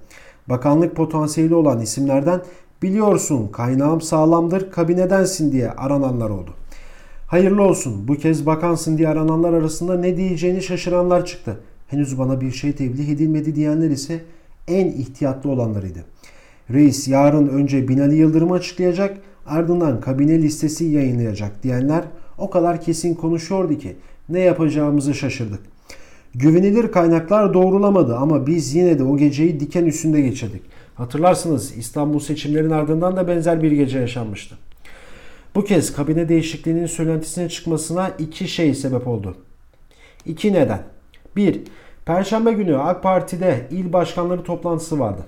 Bakanlık 0.50 0.96
potansiyeli 0.96 1.56
olan 1.56 1.82
isimlerden 1.82 2.42
biliyorsun 2.82 3.48
kaynağım 3.48 4.02
sağlamdır 4.02 4.72
kabinedensin 4.72 5.52
diye 5.52 5.72
arananlar 5.72 6.30
oldu. 6.30 6.54
Hayırlı 7.28 7.62
olsun 7.62 8.08
bu 8.08 8.16
kez 8.16 8.46
bakansın 8.46 8.98
diye 8.98 9.10
arananlar 9.10 9.54
arasında 9.54 9.96
ne 9.96 10.18
diyeceğini 10.18 10.62
şaşıranlar 10.62 11.26
çıktı. 11.26 11.60
Henüz 11.88 12.20
bana 12.20 12.42
bir 12.42 12.52
şey 12.52 12.74
tebliğ 12.74 13.12
edilmedi 13.12 13.56
diyenler 13.56 13.90
ise 13.90 14.22
en 14.68 14.88
ihtiyatlı 14.88 15.50
olanlarıydı. 15.50 16.00
Reis 16.70 17.08
yarın 17.08 17.48
önce 17.48 17.88
Binali 17.88 18.16
Yıldırım 18.16 18.52
açıklayacak 18.52 19.18
ardından 19.46 20.02
kabine 20.02 20.42
listesi 20.42 20.86
yayınlayacak 20.86 21.64
diyenler 21.64 22.04
o 22.38 22.50
kadar 22.50 22.82
kesin 22.82 23.14
konuşuyordu 23.14 23.78
ki 23.78 23.96
ne 24.30 24.40
yapacağımızı 24.40 25.14
şaşırdık. 25.14 25.73
Güvenilir 26.36 26.92
kaynaklar 26.92 27.54
doğrulamadı 27.54 28.16
ama 28.16 28.48
biz 28.48 28.76
yine 28.76 29.00
de 29.00 29.04
o 29.04 29.18
geceyi 29.18 29.60
diken 29.60 29.86
üstünde 29.86 30.22
geçirdik. 30.22 30.62
Hatırlarsınız 30.96 31.78
İstanbul 31.78 32.20
seçimlerin 32.20 32.70
ardından 32.70 33.18
da 33.18 33.28
benzer 33.28 33.64
bir 33.64 33.72
gece 33.72 34.00
yaşanmıştı. 34.00 34.56
Bu 35.56 35.64
kez 35.64 35.94
kabine 35.94 36.30
değişikliğinin 36.30 36.86
söylentisine 36.86 37.50
çıkmasına 37.50 38.10
iki 38.20 38.48
şey 38.48 38.76
sebep 38.76 39.08
oldu. 39.08 39.36
İki 40.26 40.54
neden. 40.54 40.84
1. 41.36 41.62
Perşembe 42.06 42.52
günü 42.52 42.78
AK 42.78 43.04
Parti'de 43.04 43.68
il 43.72 43.94
başkanları 43.94 44.44
toplantısı 44.44 45.00
vardı. 45.00 45.22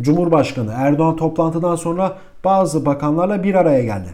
Cumhurbaşkanı 0.00 0.72
Erdoğan 0.76 1.16
toplantıdan 1.16 1.76
sonra 1.76 2.18
bazı 2.44 2.86
bakanlarla 2.86 3.42
bir 3.42 3.54
araya 3.54 3.84
geldi. 3.84 4.08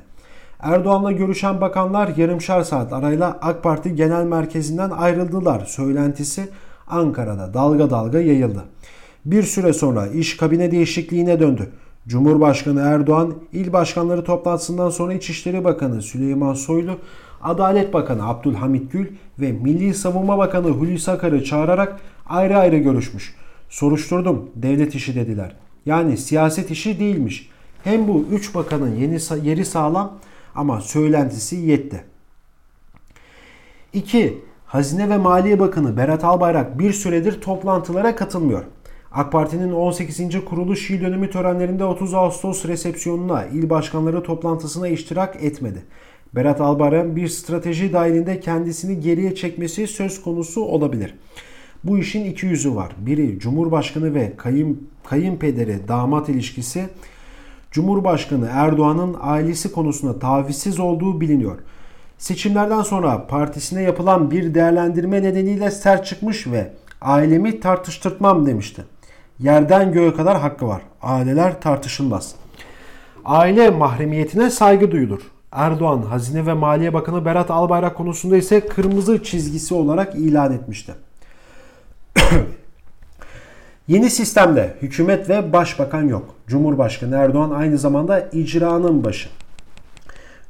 Erdoğan'la 0.63 1.13
görüşen 1.13 1.61
bakanlar 1.61 2.17
yarımşar 2.17 2.63
saat 2.63 2.93
arayla 2.93 3.39
AK 3.43 3.63
Parti 3.63 3.95
Genel 3.95 4.25
Merkezi'nden 4.25 4.91
ayrıldılar 4.91 5.65
söylentisi 5.67 6.49
Ankara'da 6.89 7.55
dalga 7.55 7.91
dalga 7.91 8.21
yayıldı. 8.21 8.65
Bir 9.25 9.43
süre 9.43 9.73
sonra 9.73 10.07
iş 10.07 10.37
kabine 10.37 10.71
değişikliğine 10.71 11.41
döndü. 11.41 11.71
Cumhurbaşkanı 12.09 12.81
Erdoğan 12.81 13.35
il 13.53 13.73
başkanları 13.73 14.25
toplantısından 14.25 14.91
sonra 14.91 15.13
İçişleri 15.13 15.65
Bakanı 15.65 16.03
Süleyman 16.03 16.55
Soylu, 16.55 16.93
Adalet 17.43 17.95
Bakanı 17.95 18.29
Abdülhamit 18.29 18.93
Gül 18.93 19.07
ve 19.39 19.53
Milli 19.53 19.95
Savunma 19.95 20.39
Bakanı 20.39 20.69
Hulusi 20.69 21.11
Akar'ı 21.11 21.45
çağırarak 21.45 22.01
ayrı 22.29 22.59
ayrı 22.59 22.77
görüşmüş. 22.77 23.35
Soruşturdum, 23.69 24.51
devlet 24.57 24.95
işi 24.95 25.15
dediler. 25.15 25.57
Yani 25.87 26.17
siyaset 26.17 26.71
işi 26.71 27.01
değilmiş. 27.01 27.51
Hem 27.85 28.09
bu 28.09 28.25
üç 28.33 28.55
bakanın 28.55 28.97
yeni 28.97 29.19
yeri 29.49 29.65
sağlam 29.65 30.13
ama 30.55 30.81
söylentisi 30.81 31.57
yetti. 31.57 32.05
2. 33.93 34.39
Hazine 34.67 35.09
ve 35.09 35.17
Maliye 35.17 35.61
Bakanı 35.61 35.97
Berat 35.97 36.25
Albayrak 36.25 36.79
bir 36.79 36.93
süredir 36.93 37.41
toplantılara 37.41 38.17
katılmıyor. 38.17 38.65
AK 39.13 39.33
Parti'nin 39.33 39.73
18. 39.73 40.45
kuruluş 40.45 40.91
yıl 40.91 41.01
dönümü 41.01 41.31
törenlerinde 41.31 41.85
30 41.85 42.15
Ağustos 42.15 42.65
resepsiyonuna, 42.65 43.45
il 43.45 43.71
başkanları 43.71 44.23
toplantısına 44.23 44.89
iştirak 44.89 45.43
etmedi. 45.43 45.83
Berat 46.35 46.61
Albayrak'ın 46.61 47.17
bir 47.17 47.29
strateji 47.29 47.93
dahilinde 47.93 48.41
kendisini 48.41 49.01
geriye 49.01 49.35
çekmesi 49.35 49.87
söz 49.87 50.23
konusu 50.23 50.63
olabilir. 50.63 51.15
Bu 51.85 51.99
işin 51.99 52.25
iki 52.25 52.47
yüzü 52.47 52.75
var. 52.75 52.93
Biri 52.99 53.39
Cumhurbaşkanı 53.39 54.15
ve 54.15 54.33
kayın, 54.37 54.89
kayınpederi 55.05 55.89
damat 55.89 56.29
ilişkisi. 56.29 56.89
Cumhurbaşkanı 57.71 58.49
Erdoğan'ın 58.53 59.17
ailesi 59.21 59.73
konusunda 59.73 60.19
tavizsiz 60.19 60.81
olduğu 60.81 61.21
biliniyor. 61.21 61.59
Seçimlerden 62.19 62.83
sonra 62.83 63.27
partisine 63.27 63.83
yapılan 63.83 64.31
bir 64.31 64.55
değerlendirme 64.55 65.23
nedeniyle 65.23 65.71
sert 65.71 66.07
çıkmış 66.07 66.47
ve 66.47 66.73
ailemi 67.01 67.61
tartıştırtmam 67.61 68.47
demişti. 68.47 68.85
Yerden 69.39 69.93
göğe 69.93 70.15
kadar 70.15 70.39
hakkı 70.41 70.69
var. 70.69 70.83
Aileler 71.03 71.61
tartışılmaz. 71.61 72.35
Aile 73.25 73.71
mahremiyetine 73.71 74.51
saygı 74.51 74.91
duyulur. 74.91 75.21
Erdoğan 75.53 76.03
Hazine 76.03 76.47
ve 76.47 76.53
Maliye 76.53 76.95
Bakanı 76.95 77.25
Berat 77.25 77.51
Albayrak 77.51 77.97
konusunda 77.97 78.37
ise 78.37 78.67
kırmızı 78.67 79.23
çizgisi 79.23 79.75
olarak 79.75 80.15
ilan 80.15 80.53
etmişti. 80.53 80.95
Yeni 83.91 84.11
sistemde 84.11 84.75
hükümet 84.83 85.29
ve 85.29 85.53
başbakan 85.53 86.03
yok. 86.03 86.35
Cumhurbaşkanı 86.47 87.17
Erdoğan 87.17 87.51
aynı 87.51 87.79
zamanda 87.79 88.29
icranın 88.33 89.05
başı. 89.05 89.29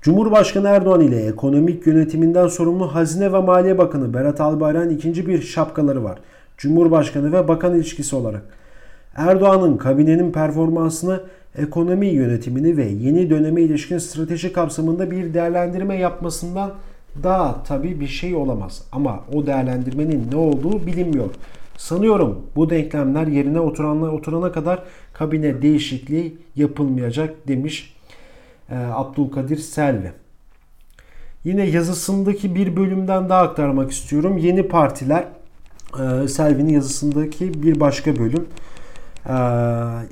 Cumhurbaşkanı 0.03 0.69
Erdoğan 0.69 1.01
ile 1.01 1.27
ekonomik 1.27 1.87
yönetiminden 1.87 2.49
sorumlu 2.49 2.95
Hazine 2.95 3.33
ve 3.33 3.41
Maliye 3.41 3.79
Bakanı 3.79 4.15
Berat 4.15 4.41
Albayrak'ın 4.41 4.91
ikinci 4.91 5.27
bir 5.27 5.43
şapkaları 5.43 6.05
var. 6.05 6.19
Cumhurbaşkanı 6.57 7.33
ve 7.33 7.49
bakan 7.49 7.75
ilişkisi 7.75 8.17
olarak. 8.17 8.43
Erdoğan'ın 9.17 9.77
kabinenin 9.77 10.33
performansını, 10.33 11.21
ekonomi 11.59 12.07
yönetimini 12.07 12.77
ve 12.77 12.85
yeni 12.85 13.31
döneme 13.31 13.63
ilişkin 13.63 13.99
strateji 13.99 14.53
kapsamında 14.53 15.11
bir 15.11 15.35
değerlendirme 15.35 15.97
yapmasından 15.97 16.73
daha 17.23 17.63
tabii 17.63 18.01
bir 18.01 18.09
şey 18.09 18.35
olamaz. 18.35 18.83
Ama 18.93 19.21
o 19.33 19.47
değerlendirmenin 19.47 20.29
ne 20.33 20.37
olduğu 20.37 20.87
bilinmiyor. 20.87 21.31
Sanıyorum 21.81 22.47
bu 22.57 22.71
denklemler 22.71 23.27
yerine 23.27 23.61
oturanlar 23.61 24.09
oturana 24.09 24.53
kadar 24.53 24.83
kabine 25.13 25.63
değişikliği 25.63 26.39
yapılmayacak 26.57 27.49
demiş 27.49 27.97
e, 28.71 28.77
Abdülkadir 28.77 29.57
Selvi. 29.57 30.13
Yine 31.45 31.65
yazısındaki 31.67 32.55
bir 32.55 32.77
bölümden 32.77 33.29
daha 33.29 33.43
aktarmak 33.43 33.91
istiyorum. 33.91 34.39
Yeni 34.39 34.69
partiler 34.69 35.25
e, 36.01 36.29
Selvi'nin 36.29 36.73
yazısındaki 36.73 37.63
bir 37.63 37.81
başka 37.81 38.17
bölüm. 38.17 38.47
E, 39.27 39.35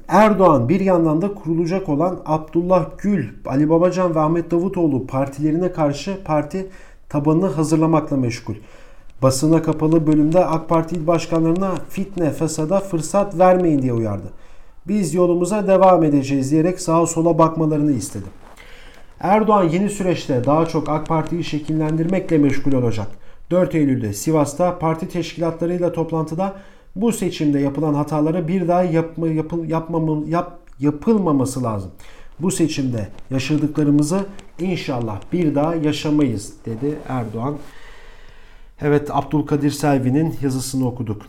Erdoğan 0.08 0.68
bir 0.68 0.80
yandan 0.80 1.22
da 1.22 1.34
kurulacak 1.34 1.88
olan 1.88 2.22
Abdullah 2.26 2.86
Gül, 2.98 3.28
Ali 3.46 3.70
Babacan 3.70 4.14
ve 4.14 4.20
Ahmet 4.20 4.50
Davutoğlu 4.50 5.06
partilerine 5.06 5.72
karşı 5.72 6.24
parti 6.24 6.66
tabanını 7.08 7.46
hazırlamakla 7.46 8.16
meşgul. 8.16 8.54
Basına 9.22 9.62
kapalı 9.62 10.06
bölümde 10.06 10.44
AK 10.44 10.68
Parti 10.68 10.96
il 10.96 11.06
başkanlarına 11.06 11.74
fitne, 11.88 12.30
fesada 12.30 12.80
fırsat 12.80 13.38
vermeyin 13.38 13.82
diye 13.82 13.92
uyardı. 13.92 14.32
Biz 14.88 15.14
yolumuza 15.14 15.66
devam 15.66 16.04
edeceğiz 16.04 16.50
diyerek 16.50 16.80
sağa 16.80 17.06
sola 17.06 17.38
bakmalarını 17.38 17.92
istedi. 17.92 18.24
Erdoğan 19.20 19.64
yeni 19.64 19.90
süreçte 19.90 20.44
daha 20.44 20.66
çok 20.66 20.88
AK 20.88 21.06
Parti'yi 21.06 21.44
şekillendirmekle 21.44 22.38
meşgul 22.38 22.72
olacak. 22.72 23.06
4 23.50 23.74
Eylül'de 23.74 24.12
Sivas'ta 24.12 24.78
parti 24.78 25.08
teşkilatlarıyla 25.08 25.92
toplantıda 25.92 26.56
bu 26.96 27.12
seçimde 27.12 27.58
yapılan 27.58 27.94
hataları 27.94 28.48
bir 28.48 28.68
daha 28.68 28.82
yapma, 28.82 29.28
yapıl, 29.28 29.64
yapmamı, 29.64 30.28
yap, 30.28 30.58
yapılmaması 30.80 31.62
lazım. 31.62 31.90
Bu 32.40 32.50
seçimde 32.50 33.08
yaşadıklarımızı 33.30 34.26
inşallah 34.58 35.20
bir 35.32 35.54
daha 35.54 35.74
yaşamayız 35.74 36.52
dedi 36.66 36.98
Erdoğan. 37.08 37.56
Evet 38.82 39.10
Abdülkadir 39.10 39.70
Selvi'nin 39.70 40.34
yazısını 40.42 40.86
okuduk. 40.86 41.22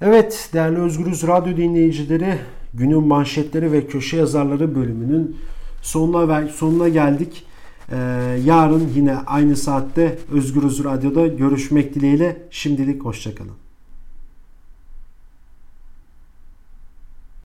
Evet 0.00 0.50
değerli 0.52 0.78
Özgürüz 0.78 1.26
Radyo 1.26 1.56
dinleyicileri 1.56 2.38
günün 2.74 3.06
manşetleri 3.06 3.72
ve 3.72 3.86
köşe 3.86 4.16
yazarları 4.16 4.74
bölümünün 4.74 5.36
sonuna, 5.82 6.48
sonuna 6.48 6.88
geldik. 6.88 7.44
Ee, 7.92 7.96
yarın 8.44 8.88
yine 8.94 9.16
aynı 9.16 9.56
saatte 9.56 10.18
Özgürüz 10.32 10.84
Radyo'da 10.84 11.26
görüşmek 11.26 11.94
dileğiyle 11.94 12.48
şimdilik 12.50 13.04
hoşçakalın. 13.04 13.59